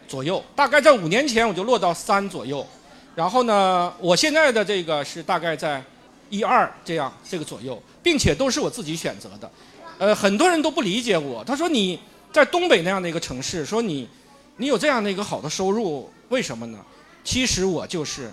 [0.08, 2.66] 左右，大概在五年前我就落到三左右，
[3.14, 5.82] 然后呢，我现在的这个是大概在
[6.30, 9.50] 一二这样这个左右，并且都是我自己选择的。
[9.98, 11.98] 呃，很多人都不理解我，他说你
[12.32, 14.08] 在东北那样的一个城市，说你
[14.56, 16.78] 你有这样的一个好的收入，为什么呢？
[17.22, 18.32] 其实我就是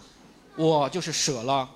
[0.56, 1.68] 我就是舍了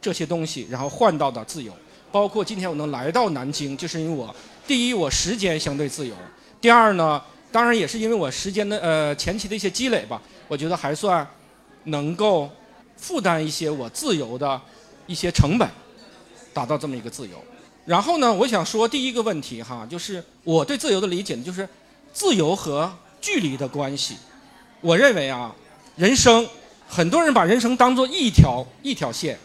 [0.00, 1.72] 这些东西，然后换到的自由。
[2.12, 4.34] 包括今天我能来到南京，就是因为我
[4.66, 6.14] 第一我时间相对自由，
[6.60, 7.22] 第二呢。
[7.52, 11.26] 当然也是因为我时间的呃前期的一些积累吧，我觉得还算
[11.84, 12.50] 能够
[12.96, 14.60] 负担一些我自由的
[15.06, 15.68] 一些成本，
[16.52, 17.36] 达到这么一个自由。
[17.86, 21.68] 然后呢，我想说第一个问题哈，就是我对自由的理解就是
[22.12, 24.16] 自由和距离的关系。
[24.80, 25.54] 我认为啊，
[25.96, 26.46] 人生
[26.86, 29.38] 很多人把人生当做一条一条线。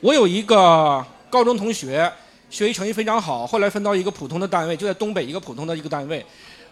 [0.00, 2.10] 我有一个高中同学，
[2.48, 6.24] 学习成绩非常好，后来分到一个普通的单位，就在东北一个普通的一个单位。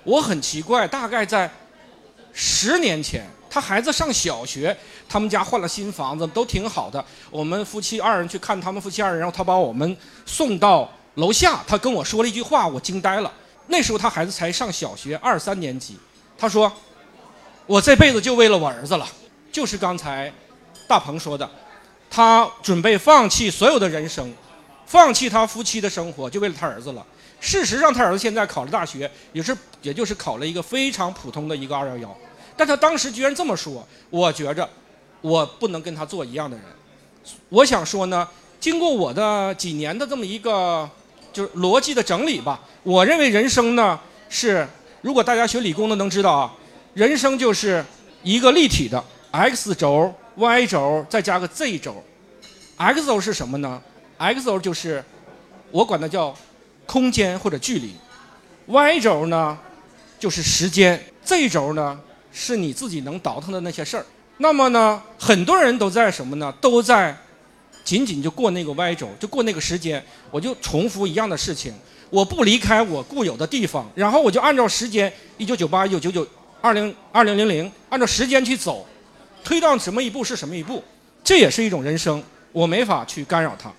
[0.05, 1.51] 我很奇怪，大概在
[2.33, 4.77] 十年前，他孩子上小学，
[5.09, 7.05] 他们家换了新房子，都挺好的。
[7.31, 9.97] 我们夫妻二人去看他们夫妻二人，然后他把我们
[10.27, 13.33] 送到楼下，他跟我说了一句话，我惊呆了。
[13.69, 15.99] 那时候他孩子才上小学二三年级，
[16.39, 16.73] 他说
[17.67, 19.07] ：“我这辈子就为了我儿子了。”
[19.53, 20.33] 就是刚才
[20.87, 21.49] 大鹏说的，
[22.11, 24.33] 他准备放弃所有的人生，
[24.87, 27.05] 放弃他夫妻的生活，就为了他儿子了。
[27.41, 32.17] 事实上，他儿子现在考了大学，也是也就是考了一个非常普通的一个二幺幺，
[32.59, 34.69] 但他当时居然这么说，我觉着
[35.21, 36.67] 我不能跟他做一样的人。
[37.49, 38.29] 我想说呢，
[38.59, 40.91] 经过我的几年的这么一个
[41.33, 43.99] 就是逻辑的整理吧，我认为人生呢
[44.29, 44.67] 是，
[45.03, 46.53] 如果大家学理工的能知道啊，
[46.95, 47.85] 人生就是
[48.25, 52.03] 一个立体的 x 轴、y 轴，再加个 z 轴。
[52.77, 53.81] x 轴是什么呢
[54.19, 55.05] ？x 轴就是
[55.71, 56.35] 我管它叫
[56.87, 57.95] 空间或者距离
[58.67, 59.57] ，y 轴呢
[60.19, 62.01] 就是时间，z 轴呢
[62.39, 64.07] 是你自己能倒腾的那些事儿。
[64.37, 66.55] 那么呢，很多人都在什么呢？
[66.61, 67.17] 都在
[67.85, 71.75] 仅仅就过那个 y 轴，就过那个时间，我就重复一样的事情，
[72.11, 76.25] 我不离开我固有的地方，然后我就按照时间，一九九八、一九九九、
[76.61, 78.87] 二零二零零零，按照时间去走，
[79.43, 80.85] 推到什么一步是什么一步，
[81.25, 82.23] 这也是一种人生。
[82.53, 83.71] 我没法去干扰它，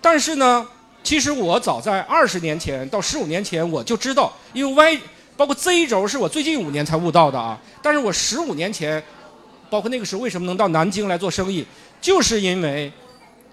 [0.00, 0.66] 但是呢，
[1.02, 5.00] 其实我早在二十年前到十五年前我就知道，因为 Y
[5.36, 7.60] 包括 Z 轴是我最近五年才悟到的啊。
[7.82, 9.02] 但是我十五年前，
[9.68, 11.64] 包括那个时候为什么能到南京来做生意，
[12.00, 12.92] 就是因为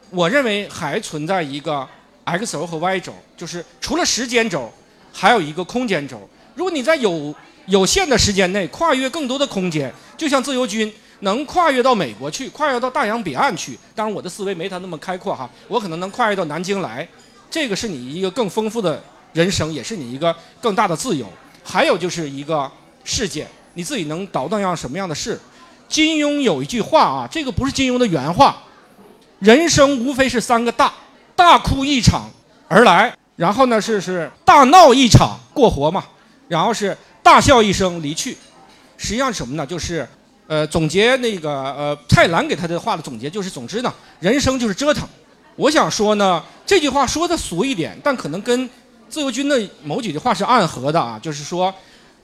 [0.10, 1.88] 我认为还存在一个
[2.26, 4.72] X 轴和 Y 轴，就是除了时间轴，
[5.12, 6.30] 还有一个空间轴。
[6.56, 7.34] 如果你在有
[7.66, 10.92] 有限的时间内跨越更多的空间，就像自由军。
[11.20, 13.80] 能跨越到美国去，跨越到大洋彼岸去。
[13.96, 17.08] 当然，我的思维没他那么开阔哈，我可能能跨越到南京来。
[17.50, 21.26] 这个是你一个更丰富的人生，也是你一个更大的自由。
[21.64, 22.70] 还有就是一个
[23.04, 25.40] 事件，你自己能倒腾样什么样的事？
[25.88, 28.64] 金庸有一句话啊，这个不是金庸的原话：
[29.40, 30.94] 人生无非是三个大，
[31.36, 32.30] 大哭一场
[32.68, 36.04] 而来，然后呢是是大闹一场过活嘛，
[36.48, 38.38] 然后是大笑一声离去。
[38.98, 39.66] 实际上什么呢？
[39.66, 40.08] 就是。
[40.46, 45.08] 呃，总结那个呃，蔡澜给他的话的总结就是：总之呢，人生就是折腾。
[45.56, 48.70] 我想说呢，这句话说的俗一点，但可能跟
[49.14, 51.20] 自由军的某几句话是暗合的啊。
[51.22, 51.72] 就是说，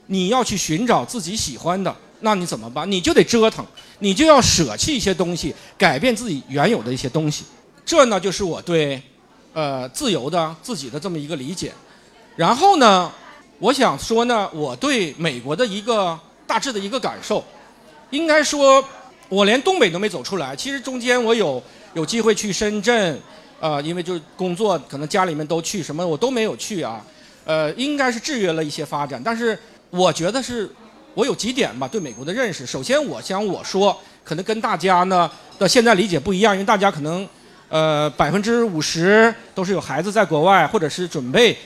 [0.06, 2.90] 你要去寻找自己喜欢的，那你怎么办？
[2.90, 3.64] 你就得折腾，
[4.00, 7.44] 你就要舍弃一些东西，改变自己原有的一些东西。
[7.86, 9.00] 这呢，就是我对
[9.52, 11.72] 呃自由的自己的这么一个理解。
[12.34, 13.12] 然后呢，
[13.60, 17.44] 我想说呢，我对美国的一个大致的一个感受。
[18.10, 18.84] 应该说，
[19.28, 20.56] 我连东北都没走出来。
[20.56, 21.62] 其实中间我有
[21.94, 23.20] 有机会去深圳，
[23.60, 27.00] 呃，因为就是工作，可能家里面都去，什么我都没有去啊。
[27.44, 29.20] 呃，应该是制约了一些发展。
[29.22, 29.56] 但是
[29.90, 30.68] 我觉得是，
[31.14, 32.66] 我有几点吧对美国的认识。
[32.66, 37.28] 首先，我想我说，可能跟大家呢的现在理解不一样，因为大家可能
[37.68, 41.56] 呃百分之五十都是有孩子在国外，或者是准备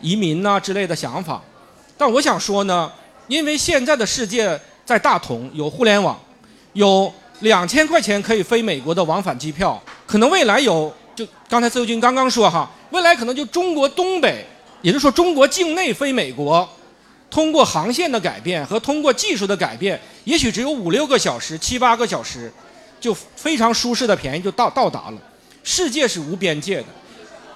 [0.00, 1.40] 移民呐之类的想法。
[1.96, 2.90] 但我想说呢，
[3.28, 4.60] 因为现在的世界。
[4.84, 6.20] 在大同有互联网，
[6.72, 14.44] 有两千块钱可以飞美国的往返机票，可能未来有就刚才自由军刚刚说哈，未来可能就中国东北，
[14.80, 16.68] 也就是说中国境内飞美国，
[17.30, 22.52] 通过航线的改变和通过技术的改变，也许只有五六个小时、七八个小时，
[23.00, 25.18] 就非常舒适的便宜就到到达了。
[25.64, 26.86] 世界是无边界的，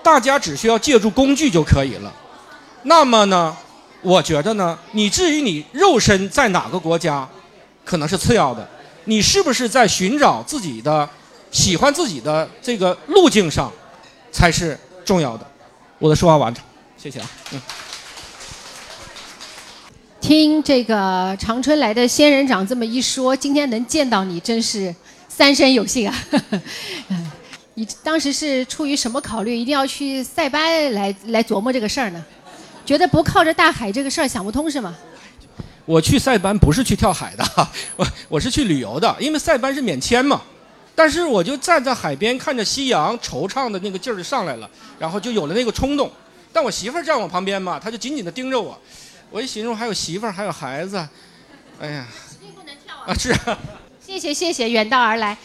[0.03, 2.13] 大家只需要借助工具就可以了。
[2.83, 3.57] 那么呢？
[4.03, 7.29] 我觉得呢，你至于你肉身在哪个国家，
[7.85, 8.69] 可能是次要的，
[9.07, 11.09] 你是不是在寻找自己的
[11.57, 13.73] 喜欢自己的这个路径上，
[14.31, 15.51] 才是重要的。
[15.99, 16.63] 我的说话完成，
[16.99, 17.31] 谢谢啊。
[17.53, 17.61] 嗯。
[20.21, 24.95] 听这个长春来的仙人掌这么一说，今天能见到你真是
[25.31, 26.15] 三生有幸啊。
[27.73, 32.23] 你当时是出于什么考虑，一定要去塞班来来琢磨这个事儿呢？
[32.85, 34.95] 觉得不靠着大海这个事儿想不通是吗？
[35.87, 40.43] 我去塞班不是去跳海的， 我我是去旅游的，因为塞班是免签嘛。
[40.97, 44.69] 但是我就站在海边看着夕阳，惆怅的那个劲儿就上来了，
[44.99, 46.11] 然后就有了那个冲动。
[46.53, 48.77] 但我媳妇儿站我旁边嘛，她就紧紧的盯着我。
[49.31, 50.97] 我一寻思，还有媳妇儿，还有孩子，
[51.79, 52.07] 哎呀，
[52.57, 53.05] 不能跳啊！
[53.09, 53.35] 啊是。
[54.01, 55.37] 谢谢谢谢，远道而来。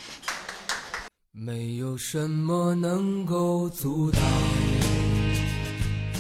[1.34, 4.22] 没有什么能够阻挡。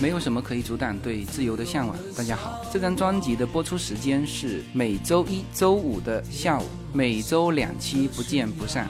[0.01, 1.95] 没有什么可以阻挡对自由的向往。
[2.17, 8.89] 大家好，这张专辑的播出时间是每周一周五的下午，每周两期，不见不散。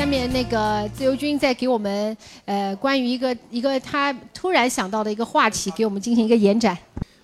[0.00, 6.74] 下面那个自由军在给我们呃关于一个一个他突然想到的一个话题，给我们进行一个延展。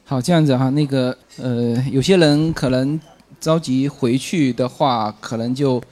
[0.05, 3.01] 好，这样子哈，那个呃，有些人可能
[3.41, 5.83] 着急回去的话，可能就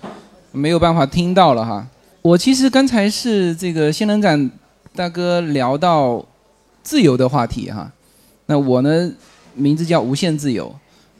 [0.52, 1.86] 没有办法听到了哈。
[2.20, 4.50] 我其实刚才是这个仙人掌
[4.94, 6.22] 大哥聊到
[6.82, 7.90] 自由的话题哈，
[8.44, 9.10] 那我呢
[9.54, 10.70] 名字叫无限自由，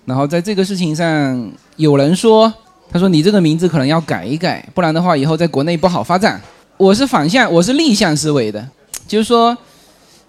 [0.04, 2.52] 然后在这个事情上，有人说，
[2.91, 6.41] 他说你这个名字可能要改一改，不然的话以后在国内不好发展。
[6.76, 8.68] 我是反向，我是逆向思维的，
[9.07, 9.57] 就是说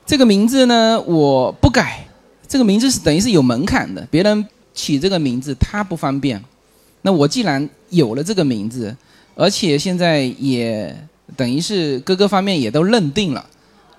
[0.06, 2.06] 这个名字呢我不改，
[2.48, 6.44] 这个名字是等于是有门槛的，别人起这个名字他不方便，
[7.02, 8.96] 那我既然有了这个名字。
[9.38, 10.96] 而且现在也
[11.36, 13.46] 等于是各个方面也都认定了，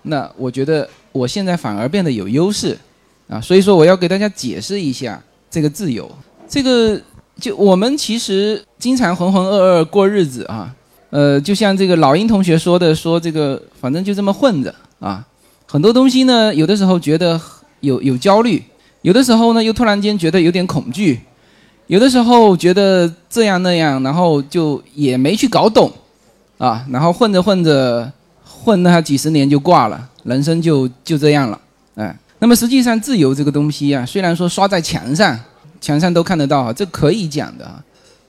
[0.01, 2.75] 那我觉得我现在反而变得有优势，
[3.29, 6.11] 啊，所以说我要给大家解释一下这个自由，
[6.49, 6.99] 这个
[7.41, 10.75] 就我们其实经常浑浑噩噩过日子啊，
[11.11, 15.25] 呃，就像这个老鹰同学说的，说这个反正就这么混着啊，
[15.67, 17.41] 很多东西呢，有的时候觉得
[17.81, 18.63] 有有焦虑，
[19.03, 21.21] 有的时候呢又突然间觉得有点恐惧。
[21.89, 25.93] 有的时候觉得这样那样，然后就也没去搞懂，
[26.59, 28.11] 啊，然后混着混着，
[28.45, 31.61] 混那几十年就挂了，人生就就这样了，
[31.95, 32.17] 哎。
[32.39, 35.39] 那么实际上自由这个东西啊，虽然说刷在墙上，
[35.81, 37.83] 墙上都看得到啊，这可以讲的，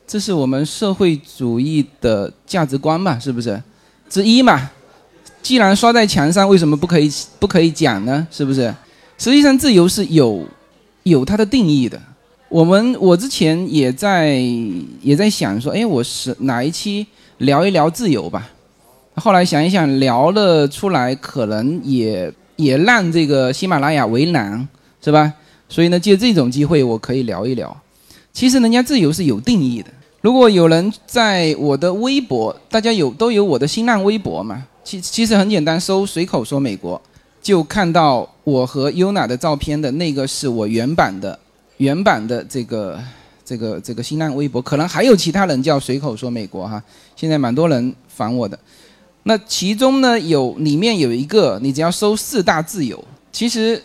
[0.06, 3.62] 这是我们社会主义的价值观嘛，是不是？
[4.10, 4.70] 之一嘛。
[5.42, 8.28] 既然刷在墙上，为什么不可以不可以讲呢？
[8.30, 8.74] 是不是？
[9.18, 10.46] 实际上自由是有
[11.04, 12.00] 有它的定义的。
[12.50, 14.36] 我们我之前也在
[15.02, 17.06] 也在想说，哎，我是哪一期
[17.40, 18.50] 聊一聊自由吧？
[19.16, 24.68] 后来想一想，聊了出来，可能也也让这个喜马拉雅为难，
[25.02, 25.34] 是吧？
[25.70, 27.76] 所以呢，借这种机会，我可以聊一聊。
[28.34, 29.90] 其实人家自由是有定义的。
[30.22, 34.66] 如果有人在我的微博，大家有都有我的新浪微博嘛？
[34.84, 37.02] 其其实很简单，搜随口说美国，
[37.42, 41.38] 就看到我和 Yuna 的照片的那个是我原版的。
[41.78, 43.00] 原版的这个
[43.46, 46.82] 这个这个新浪微博，可能还有其他人叫随口说美国哈，
[47.16, 48.58] 现在蛮多人烦我的。
[49.24, 53.02] 那其中呢有里面有一个，你只要搜四大自由，
[53.32, 53.80] 其实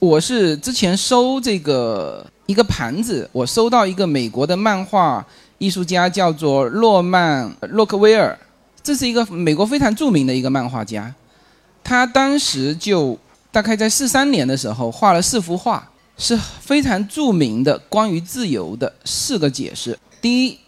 [0.00, 5.24] 我是之前收这个一个盘子，我收到一个美国的漫画
[5.58, 8.36] 艺术家叫做诺曼洛克威尔，
[8.82, 11.14] 这是一个美国非常著名的一个漫画家，
[11.84, 13.16] 他当时就
[13.52, 15.86] 大概在四三年的时候画了四幅画。
[16.22, 19.98] 是非常著名的关于自由的四个解释。
[20.20, 20.58] 第一，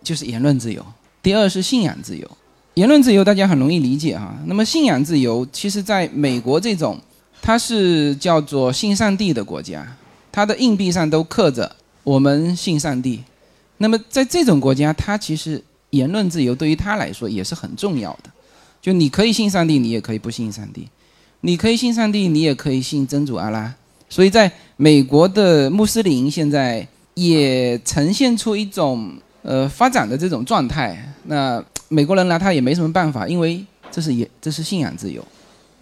[0.00, 0.80] 就是言论自由；
[1.20, 2.30] 第二是信仰自由。
[2.74, 4.32] 言论自由大家很容易理解哈。
[4.46, 6.96] 那么信仰自由，其实在美国这种，
[7.42, 9.96] 它是叫做信上帝的国家，
[10.30, 11.74] 它的硬币上都刻着
[12.04, 13.22] “我们信上帝”。
[13.78, 18.30] 那么在这种国家，它其实言论自由对于他来说也是很重要的。
[18.80, 20.82] 就你可以信上帝，你也可以不信上帝；
[21.40, 23.74] 你可以信上帝，你也可以信真主阿拉。
[24.08, 29.12] 所以，在美国的穆斯林现在也呈现出一种
[29.42, 31.12] 呃发展的这种状态。
[31.24, 35.24] 那美国人拿他也没什么办法，因为这是也这是信仰自由，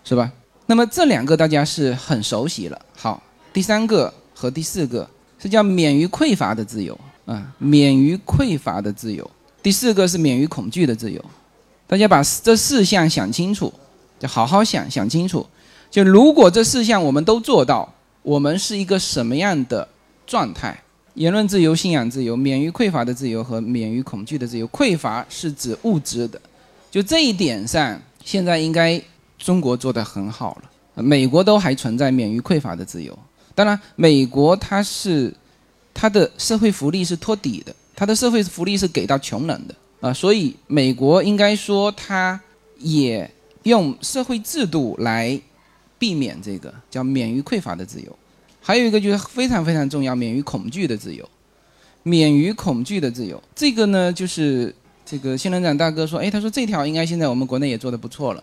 [0.05, 0.31] 是吧？
[0.71, 2.81] 那么这两个大家是很熟悉了。
[2.97, 3.21] 好，
[3.53, 5.05] 第三个和第四个
[5.37, 6.97] 是叫免于匮乏的自由
[7.27, 9.29] 啊，免于匮乏的自由。
[9.61, 11.21] 第四个是免于恐惧的自由。
[11.89, 13.75] 大家把这四项想清楚，
[14.21, 15.45] 就好好想想清楚。
[15.91, 17.93] 就如果这四项我们都做到。
[18.23, 19.89] 我们是一个什么样的
[20.27, 20.79] 状态？
[21.15, 24.69] 言论自由、信仰自由、免于匮乏的自由和免于恐惧的自由。
[24.69, 26.39] 匮乏是指物质的，
[26.91, 29.03] 就这一点上，现在应该
[29.41, 31.03] 中国做得很好了。
[31.03, 33.19] 美国都还存在免于匮乏的自由。
[33.57, 35.35] 当然，美国它是
[35.93, 42.41] 它的社会福利是托底的，它的社会福利是给到穷人的啊，所以美国应该说它
[42.79, 43.29] 也
[43.65, 45.41] 用社会制度来。
[46.01, 48.19] 避免这个叫免于匮乏的自由，
[48.63, 51.29] 还有一个就是非常非常重要，免于恐惧的自由。
[52.03, 54.75] 免于恐惧的自由，这个呢就是
[55.05, 58.43] 这个仙人掌大哥说，哎，他说这条应该现在我们国内也做得不错了。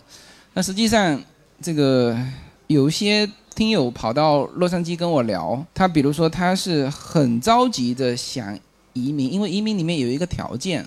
[0.58, 1.22] 那实际上，
[1.62, 2.18] 这个
[2.66, 8.58] 有些听友跑到洛杉矶跟我聊，他比如说他是很着急的想
[8.92, 10.84] 移民，因为移民里面有一个条件，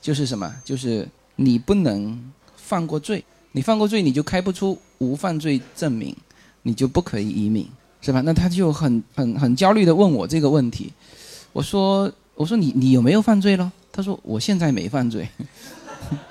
[0.00, 0.50] 就是什么？
[0.64, 1.06] 就是
[1.36, 3.22] 你不能犯过罪。
[3.52, 6.16] 你犯过罪，你就开不出无犯罪证明，
[6.62, 7.68] 你就不可以移民，
[8.00, 8.22] 是吧？
[8.22, 10.90] 那他就很很很焦虑的问我这个问题。
[11.52, 13.70] 我说我说你你有没有犯罪了？
[13.92, 15.28] 他说我现在没犯罪，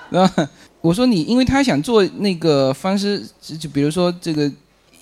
[0.10, 0.50] 是吧？
[0.82, 3.22] 我说你，因为他想做那个方式，
[3.60, 4.50] 就比如说这个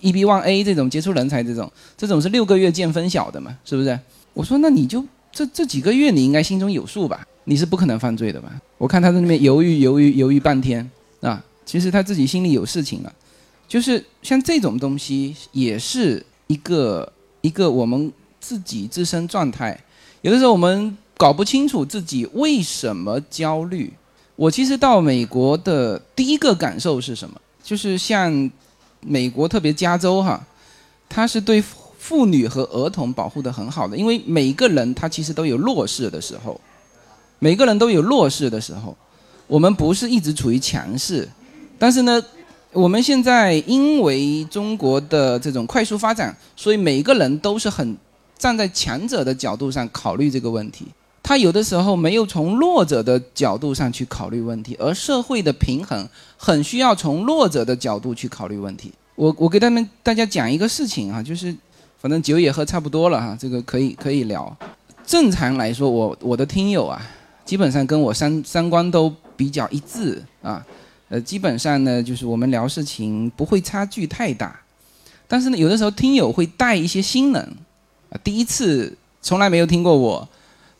[0.01, 3.99] EB One A 这种杰出人才这种，这种是六个月见分晓的嘛，是不是？
[4.33, 7.25] 我说那你就这这几个月你应该心中有数吧？
[7.43, 8.51] 你是不可能犯罪的吧？
[8.77, 10.89] 我看他在那边犹豫犹豫犹豫半天
[11.21, 13.13] 啊，其实他自己心里有事情了。
[13.67, 17.11] 就是像这种东西，也是一个
[17.41, 19.79] 一个我们自己自身状态。
[20.21, 23.93] 有的时候我们搞不清楚自己为什么焦虑。
[24.37, 27.35] 我其实到美国的第一个感受是什么？
[27.61, 28.49] 就是像
[29.01, 30.41] 美国特别加州哈，
[31.09, 31.61] 它是对
[31.97, 36.61] 妇女和儿童保护的很好的，因为每个人他其实都有弱势的时候，
[37.39, 38.95] 每个人都有弱势的时候。
[39.47, 41.27] 我们不是一直处于强势，
[41.77, 42.23] 但是呢。
[42.73, 47.97] 我们现在因为中国的这种快速发展，所以每个人都是很
[48.37, 50.85] 站在强者的角度上考虑这个问题。
[51.27, 56.07] 他有的时候没有从弱者的角度上去考虑问题，而社会的平衡
[56.37, 58.93] 很需要从弱者的角度去考虑问题。
[59.15, 61.53] 我我给他们大家讲一个事情啊，就是
[61.99, 64.57] 反正酒也喝差不多了哈，这个可以可以聊。
[65.05, 67.05] 正常来说，我我的听友啊，
[67.43, 70.65] 基本上跟我三三观都比较一致啊。
[71.09, 74.57] 呃，基本上呢，就是我们聊事情不会差距太大，
[75.27, 77.41] 但是呢，有的时候听友会带一些新人，
[78.11, 80.25] 啊，第一次从来没有听过我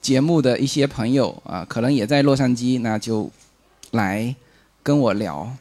[0.08, 3.30] 节目的一些朋友啊，可能也在洛杉矶，那就
[3.92, 4.34] 来
[4.82, 5.52] 跟我聊。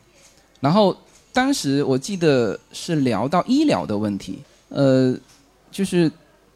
[0.60, 0.96] 然后
[1.32, 4.38] 当时我记得是聊到医疗的问题，
[4.68, 5.12] 呃，
[5.72, 6.08] 就是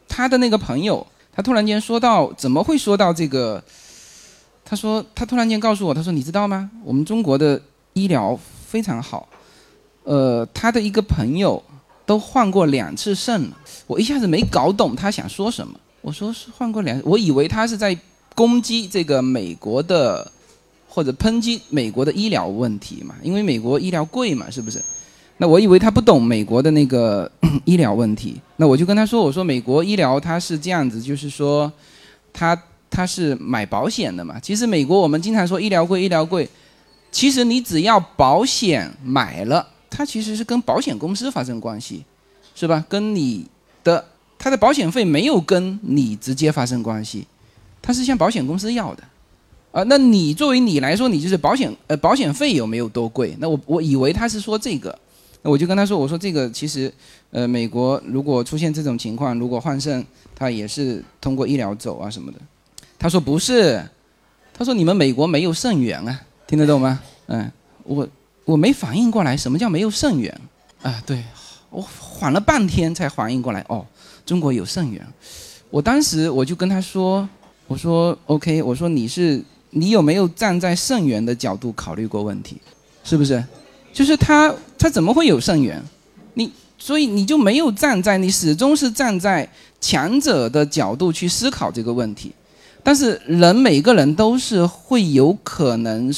[0.07, 3.61] 他的那个朋友，他突然间说到，怎么会说到这个？
[4.63, 6.71] 他说他突然间告诉我，他说你知道吗？
[6.85, 7.61] 我们中国的。
[7.93, 8.39] 医疗
[8.69, 9.27] 非常好，
[10.05, 11.61] 呃，他的一个朋友
[12.05, 15.77] 都换过两次肾了，我一下子没搞懂他想说什么。
[16.01, 17.97] 我说是换过两，我以为他是在
[18.35, 20.29] 攻击这个美国的，
[20.87, 24.81] 或者抨击美国的医疗问题嘛，因为美国医疗贵嘛，是不是？
[25.37, 27.31] 那我以为他不懂美国的那个
[27.65, 31.71] 医疗问题，那我就跟他说，我说美国医疗它是这样子，就是说，
[32.31, 32.59] 他
[32.91, 34.39] 他是买保险的嘛。
[34.39, 36.47] 其实美国我们经常说医疗贵，医疗贵。
[37.11, 42.05] 其实你只要保险买了，它其实是跟保险公司发生关系，
[42.55, 42.85] 是吧？
[42.87, 43.45] 跟你
[43.83, 44.05] 的
[44.43, 47.27] 他的保险费没有跟你直接发生关系，
[47.79, 49.03] 他是向保险公司要的，
[49.71, 53.37] 啊，那你作为你来说，你就是保险呃保险费有没有多贵？
[53.37, 54.97] 那我我以为他是说这个，
[55.43, 56.91] 那我就跟他说，我说这个其实
[57.29, 62.39] 呃美国如果出现这种情况，如果换肾，他也是通过医疗走啊什么的。
[62.97, 63.87] 他说不是，
[64.51, 66.19] 他说你们美国没有肾源啊。
[66.47, 66.99] 听得懂吗？
[67.27, 67.51] 嗯，
[67.83, 68.07] 我
[68.43, 70.35] 我没反应过来，什么叫没有肾源？
[70.81, 71.23] 啊，对，
[71.69, 73.63] 我缓了半天才反应过来。
[73.69, 73.85] 哦，
[74.31, 75.05] 中国有肾源。
[75.69, 77.27] 我当时我就跟他说，
[77.67, 82.55] 我说 OK，我说你是你有没有站在肾源的角度考虑过问题？
[83.03, 83.43] 是不是？
[83.91, 85.83] 就是他他怎么会有肾源？
[86.35, 89.45] 你所以你就没有站在你始终是站在
[89.81, 92.31] 强者的角度去思考这个问题。
[92.81, 96.09] 但是人每个人都是会有可能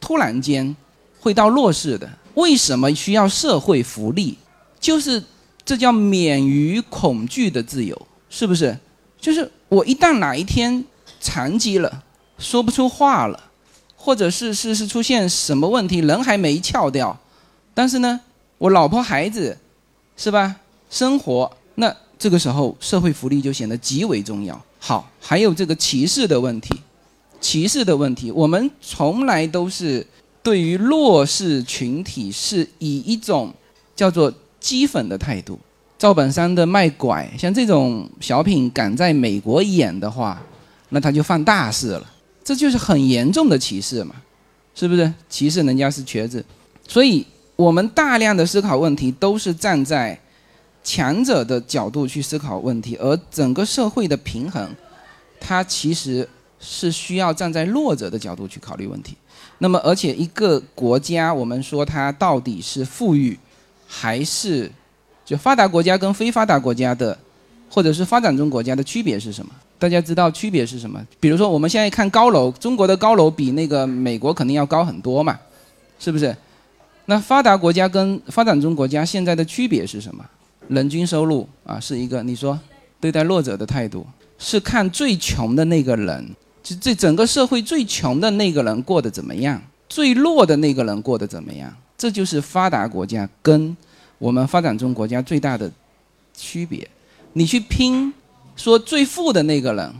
[0.00, 0.74] 突然间
[1.20, 2.10] 会到弱势的。
[2.34, 4.36] 为什么需要社会福利？
[4.80, 5.22] 就是
[5.64, 8.78] 这叫免于恐惧的自由，是不是？
[9.20, 10.84] 就是我一旦哪一天
[11.20, 12.02] 残疾了，
[12.38, 13.50] 说不出话了，
[13.96, 17.16] 或者是是是出现什么问题，人还没翘掉，
[17.72, 18.20] 但是呢，
[18.58, 19.56] 我老婆孩子，
[20.16, 20.56] 是吧？
[20.90, 24.60] 生活那这个时候社会福利就显得极为重要。
[24.80, 26.74] 好，还有这个歧视的问题，
[27.40, 30.04] 歧视的问题，我们从来都是
[30.42, 33.54] 对于弱势群体是以一种
[33.94, 34.32] 叫做
[34.62, 35.58] 讥讽的态度。
[35.98, 40.40] 赵本山的卖拐，像这种小品敢在美国演的话，
[40.90, 42.06] 那他就犯大事了，
[42.44, 44.14] 这就是很严重的歧视嘛，
[44.74, 45.12] 是不是？
[45.28, 46.44] 歧视人家是瘸子，
[46.86, 50.18] 所以我们大量的思考问题都是站在。
[50.84, 54.68] 强者的角度去思考问题，而整个社会的平衡，
[55.38, 59.16] 它其实是需要站在弱者的角度去考虑问题。
[59.58, 63.38] 那么，而且一个国家，我们说它到底是富裕，
[63.94, 64.72] 还是
[65.22, 67.16] 就发达国家跟非发达国家的，
[67.68, 69.52] 或者是发展中国家的区别是什么？
[69.78, 70.98] 大家知道区别是什么？
[71.20, 75.38] 比如说，我们现在看高楼，中国的高楼比那个美国肯定要高很多嘛，
[75.98, 76.34] 是不是？
[77.04, 80.24] 那发达国家跟发展中国家现在的区别是什么？
[80.68, 82.58] 人均收入啊，是一个你说
[82.98, 84.06] 对待弱者的态度，
[84.38, 91.70] 是看最穷的那个人，就这整个社会最穷的那个人过得怎么样，最弱的那个人过得怎么样，
[92.02, 93.76] 这就是发达国家跟
[94.18, 95.70] 我们发展中国家最大的
[96.34, 96.88] 区别。
[97.34, 98.12] 你去拼
[98.56, 99.94] 说最富的那个人，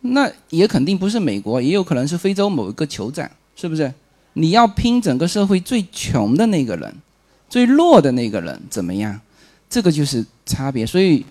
[0.00, 3.92] 那也肯定不是美国，也有可能是非洲某一个酋长，是不是？
[4.32, 6.90] 你要拼整个社会最穷的那个人，
[7.50, 9.20] 最弱的那个人怎么样？
[9.68, 11.22] 这个就是差别，所以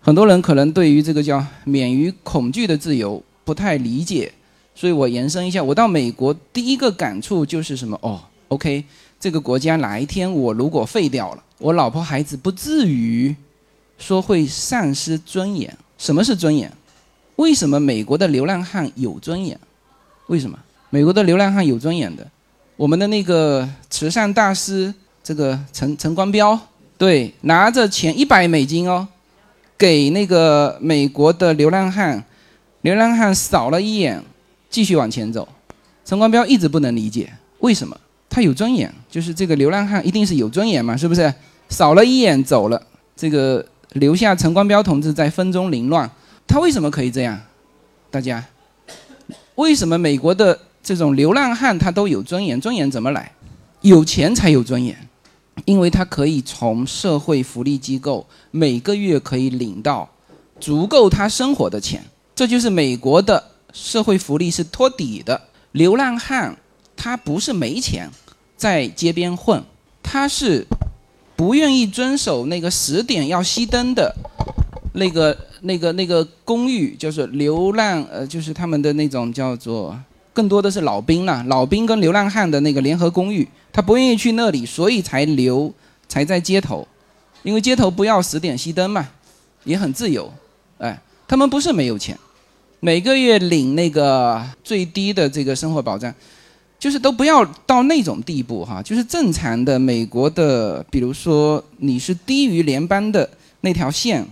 [0.00, 4.32] 很多人可能对于这个叫免于恐惧的自由不太理解，
[4.74, 7.98] 所以我延伸一下，我到美国第一个感触就是什么？
[8.00, 8.82] 哦，OK，
[9.18, 13.34] 这个国家哪一天我如果废掉了，我老婆孩子不至于
[13.98, 15.76] 说会丧失尊严。
[15.98, 16.70] 什么是尊严？
[17.36, 19.58] 为什么美国的流浪汉有尊严？
[20.26, 20.58] 为什么
[20.90, 22.26] 美国的流浪汉有尊严的？
[22.76, 24.92] 我们的那个慈善大师，
[25.24, 26.58] 这个陈陈光标，
[26.98, 29.08] 对，拿着钱一百美金哦，
[29.78, 32.22] 给那个美国的流浪汉，
[32.82, 34.22] 流浪汉扫了一眼，
[34.68, 35.48] 继续往前走。
[36.04, 37.98] 陈光标一直不能理解为什么
[38.28, 41.32] 他有尊严，就是这个流浪汉一定是有尊严嘛，是不是？
[41.70, 42.78] 扫了一眼走了，
[43.16, 43.64] 这个
[43.94, 46.10] 留下陈光标同志在风中凌乱，
[46.46, 47.40] 他为什么可以这样？
[48.10, 48.44] 大家，
[49.54, 50.58] 为什么美国的？
[50.82, 53.32] 这种流浪汉他都有尊严，尊严怎么来？
[53.80, 54.94] 有钱才有尊严，
[55.64, 60.06] 因为他可以从社会福利机构每个月可以领到
[60.60, 62.04] 足够他生活的钱，
[62.34, 63.42] 这就是美国的
[63.72, 65.40] 社会福利是托底的。
[65.72, 66.54] 流浪汉
[66.94, 68.10] 他不是没钱
[68.56, 69.62] 在街边混，
[70.02, 70.66] 他是
[71.36, 74.14] 不愿意遵守那个十点要熄灯的
[74.94, 79.96] 那个那个那个公寓，就是流浪呃，就是他们的那种叫做。
[80.32, 85.72] 更多的是老兵了，老兵跟流浪汉的那个联合公寓，他不愿意去那里，所以才留，
[86.08, 86.86] 才在街头，
[87.42, 89.08] 因为街头不要十点熄灯嘛，
[89.64, 90.30] 也很自由，
[90.76, 92.18] 哎，他们不是没有钱，
[92.80, 96.14] 每个月领那个最低的这个生活保障，
[96.78, 103.28] 就是都不要到那种地步哈，就是正常的美国的，比如说你是低于联邦的
[103.62, 104.26] 那条线，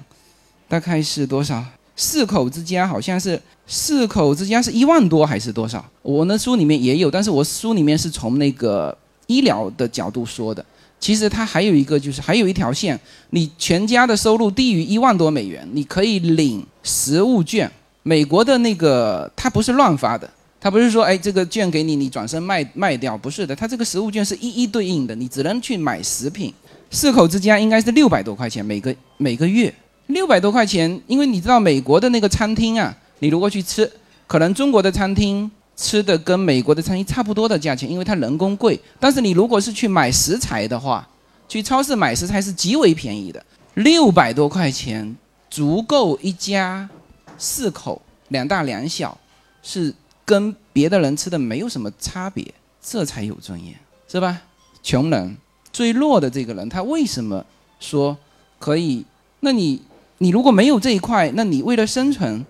[0.69, 1.65] 大概是多少？
[1.97, 5.85] 四口之家好像是四口之家是一万多还是多少？
[6.03, 10.65] 我那书里面也有，但是我书里面是从那个医疗的角度说的。
[11.01, 12.99] 其实它还有一个就是还有一条线，
[13.31, 17.71] 你全家的收入低于一万多美元，你可以领食物券。
[18.03, 20.29] 美国的那个它不是乱发的，
[20.65, 26.55] 它不是说哎这个券给你，你转身卖卖掉，不是的，它这个食物券是一一对应的，你只能去买食品。
[26.91, 29.73] 四口之家应该是六百多块钱每个每个月。
[30.07, 33.91] 六百多块钱，因为你知道美国的那个餐厅啊，你如果去吃，
[34.27, 38.81] 可能中国的餐厅吃的跟美国的餐厅差不多的价钱，因为它人工贵。
[38.99, 41.07] 但是你如果是去买食材的话，
[41.47, 43.45] 去超市买食材是极为便宜的，
[43.75, 45.15] 六百多块钱
[45.51, 46.89] 足够一家
[47.37, 49.19] 四口两大两小，
[49.63, 49.93] 是
[50.25, 53.75] 跟别的人吃的没有什么差别，这才有尊严，
[54.09, 54.43] 是吧？
[54.83, 55.37] 穷人
[55.73, 57.45] 最弱的这个人，他为什么
[57.81, 58.17] 说
[58.59, 59.05] 可以？
[59.41, 59.83] 那你？
[60.19, 62.47] 你如果没有这一块，那你为了生存，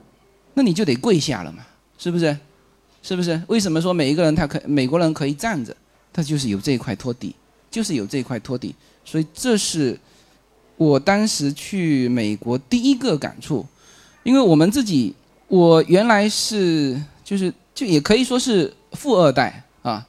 [0.52, 1.64] 那你就得跪下了嘛，
[1.98, 2.36] 是不是？
[3.02, 3.42] 是不是？
[3.48, 5.74] 为什么说每一个人他可美国人可以站着，
[6.12, 7.34] 他就是有这一块托底，
[7.70, 8.74] 就是有这一块托底。
[9.02, 9.98] 所以这是
[10.76, 13.66] 我当时去美国第一个感触，
[14.22, 15.14] 因为我们自己，
[15.48, 20.06] 我原来是就是就也可以说是富二代啊，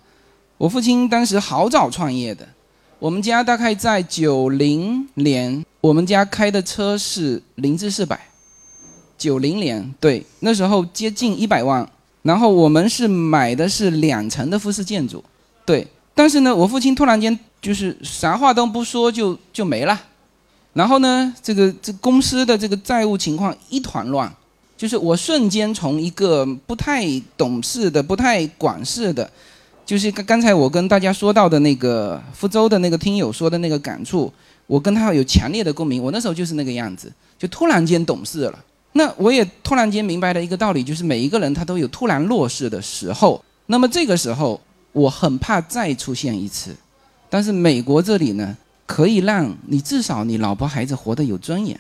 [0.58, 2.48] 我父亲当时好早创业的。
[3.00, 8.20] 我们家大概在九零年，我们家开的车是凌志四百。
[9.18, 11.88] 九零年，对，那时候接近一百万。
[12.22, 15.24] 然后我们是买的是两层的复式建筑，
[15.64, 15.86] 对。
[16.16, 20.02] 但是呢，我父亲突然间就是啥话都不说就就没了。
[20.74, 24.34] 然后呢，这个这公司的这个债务情况一团乱，
[24.78, 27.06] 就是我瞬间从一个不太
[27.38, 29.30] 懂事的、不太管事的。
[29.86, 34.34] 就是刚刚才我跟大家说到的那个福州的那个听友说的那个感触，
[34.66, 36.02] 我跟他有强烈的共鸣。
[36.02, 38.60] 我那时候就是那个样子，就突然间懂事了。
[38.94, 43.44] 那我也突然间明白了一个道理，就是每一个人他都有突然弱势的时候。
[43.68, 44.60] 那么这个时候，
[44.92, 46.76] 我很怕再出现一次。
[47.30, 51.80] 但是美国这里呢，可以让你至少你老婆孩子活得有尊严。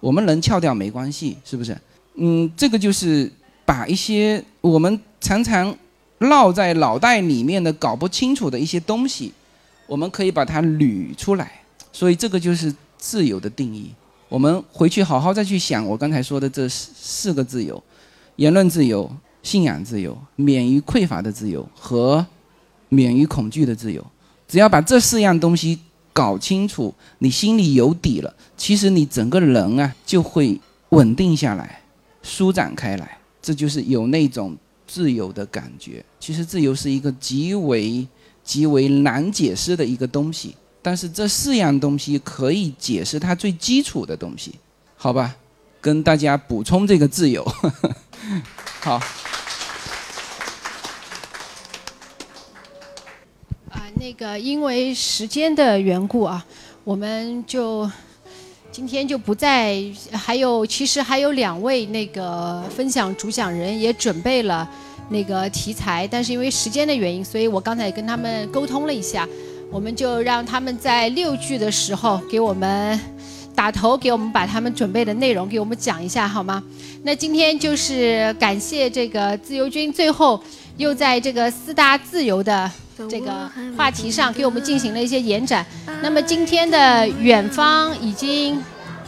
[0.00, 1.76] 我们能翘掉没关系，是不是？
[2.16, 3.30] 嗯，这个就是
[3.64, 5.76] 把一些我们常常。
[6.20, 9.30] 烙在脑袋里面的搞不清楚的一些东西，
[9.86, 11.60] 我们可以把它捋出来。
[11.92, 13.90] 所以这个就是自由的定义。
[14.30, 17.82] 我们回去好好再去想我刚才说的这四四个自由：
[18.36, 22.24] 言论自由、信仰自由、免于匮乏的自由和
[22.88, 24.02] 免于恐惧的自由。
[24.48, 25.78] 只要把这四样东西
[26.14, 30.58] 搞清楚，你心里有底了，其实你整个人啊就会
[30.88, 31.82] 稳定下来、
[32.26, 33.16] 舒展开来。
[33.40, 34.54] 这就是有那种。
[34.88, 38.06] 自由的感觉，其实自由是一个极为
[38.44, 44.54] 极为难解释的一个东西，但是这四样东西可以解释它最基础的东西，
[44.94, 45.34] 好吧？
[45.80, 47.44] 跟大家补充这个自由，
[48.78, 48.94] 好。
[53.72, 56.46] 啊，那个因为时间的缘故啊，
[56.84, 57.90] 我们就。
[58.76, 64.68] 今天就不再，还有其实还有两位那个分享主讲人也准备了
[65.08, 69.26] 那个题材，但是因为时间的原因，所以我刚才也跟他们沟通了一下，
[69.70, 73.00] 我们就让他们在六句的时候给我们
[73.54, 76.62] 打头，给我们把他们准备的内容给我们讲一下，好吗？
[77.02, 80.38] 那今天就是感谢这个自由军，最后
[80.76, 82.70] 又在这个四大自由的
[83.08, 85.64] 这个话题上给我们进行了一些延展。
[86.02, 88.62] 那么今天的远方已经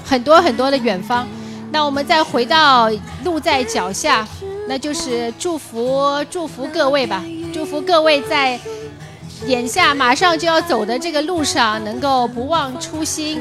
[0.04, 1.26] 很多很多的远方，
[1.70, 2.90] 那我们再回到
[3.24, 4.26] 路在脚下，
[4.68, 8.58] 那就是祝福祝福各位吧，祝福各位在
[9.46, 13.40] 眼下马上就要走的这个路上，能够不忘初心，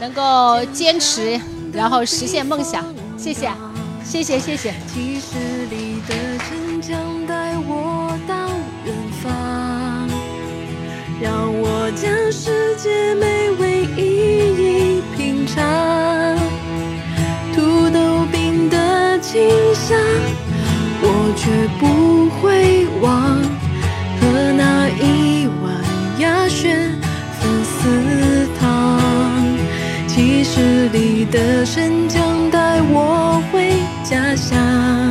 [0.00, 1.40] 能够坚持，
[1.72, 2.84] 然后实现梦想。
[3.16, 3.50] 谢谢，
[4.04, 4.74] 谢谢，谢谢。
[11.90, 15.58] 我将世界美味一一品尝。
[17.52, 19.98] 土豆饼的清香，
[21.02, 23.42] 我绝不会忘。
[24.20, 25.74] 和那一碗
[26.20, 26.76] 鸭血
[27.40, 29.00] 粉丝汤，
[30.06, 33.72] 七十里的生姜带我回
[34.04, 35.09] 家乡。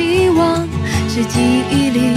[0.00, 0.66] 希望，
[1.10, 1.38] 是记
[1.70, 2.16] 忆里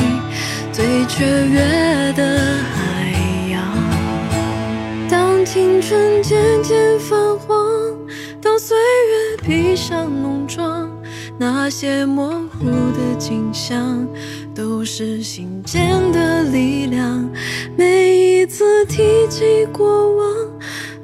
[0.72, 2.40] 最雀跃的
[2.74, 3.12] 海
[3.52, 3.62] 洋。
[5.10, 7.58] 当青春渐渐泛黄，
[8.42, 10.90] 当岁月披上浓妆，
[11.38, 14.08] 那些模糊的景象，
[14.56, 17.30] 都是心间的力量。
[17.76, 20.26] 每一次提起过往，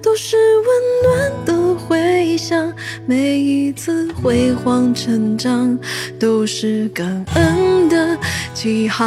[0.09, 0.65] 都是温
[1.03, 2.73] 暖的回响。
[3.05, 5.77] 每一次辉煌成长，
[6.19, 8.17] 都是感恩的
[8.55, 9.05] 起航。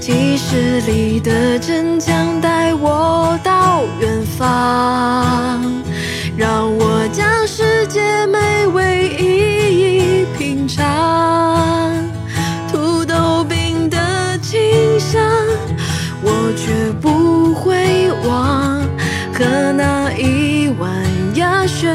[0.00, 5.60] 几十里的真将带我到远方，
[6.34, 11.92] 让我将世界美味一一品尝。
[12.72, 13.98] 土豆饼的
[14.38, 15.22] 清香，
[16.22, 17.05] 我绝不。
[19.38, 20.90] 和那一碗
[21.34, 21.94] 鸭血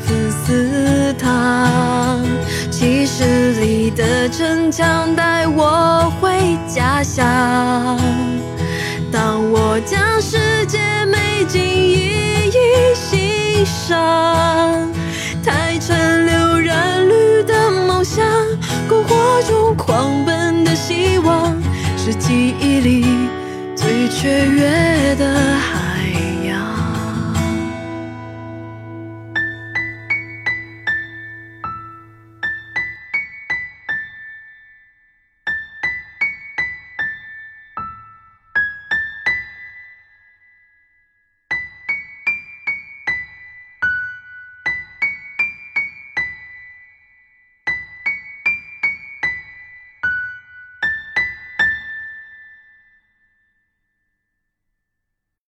[0.00, 2.22] 粉丝汤，
[2.70, 7.24] 七十里的城墙带我回家乡。
[9.10, 14.86] 当我将世界美景一一欣赏，
[15.42, 18.22] 太晨流染绿的梦想，
[18.90, 21.56] 篝火中狂奔的希望，
[21.96, 23.06] 是记忆里
[23.74, 25.73] 最雀跃的。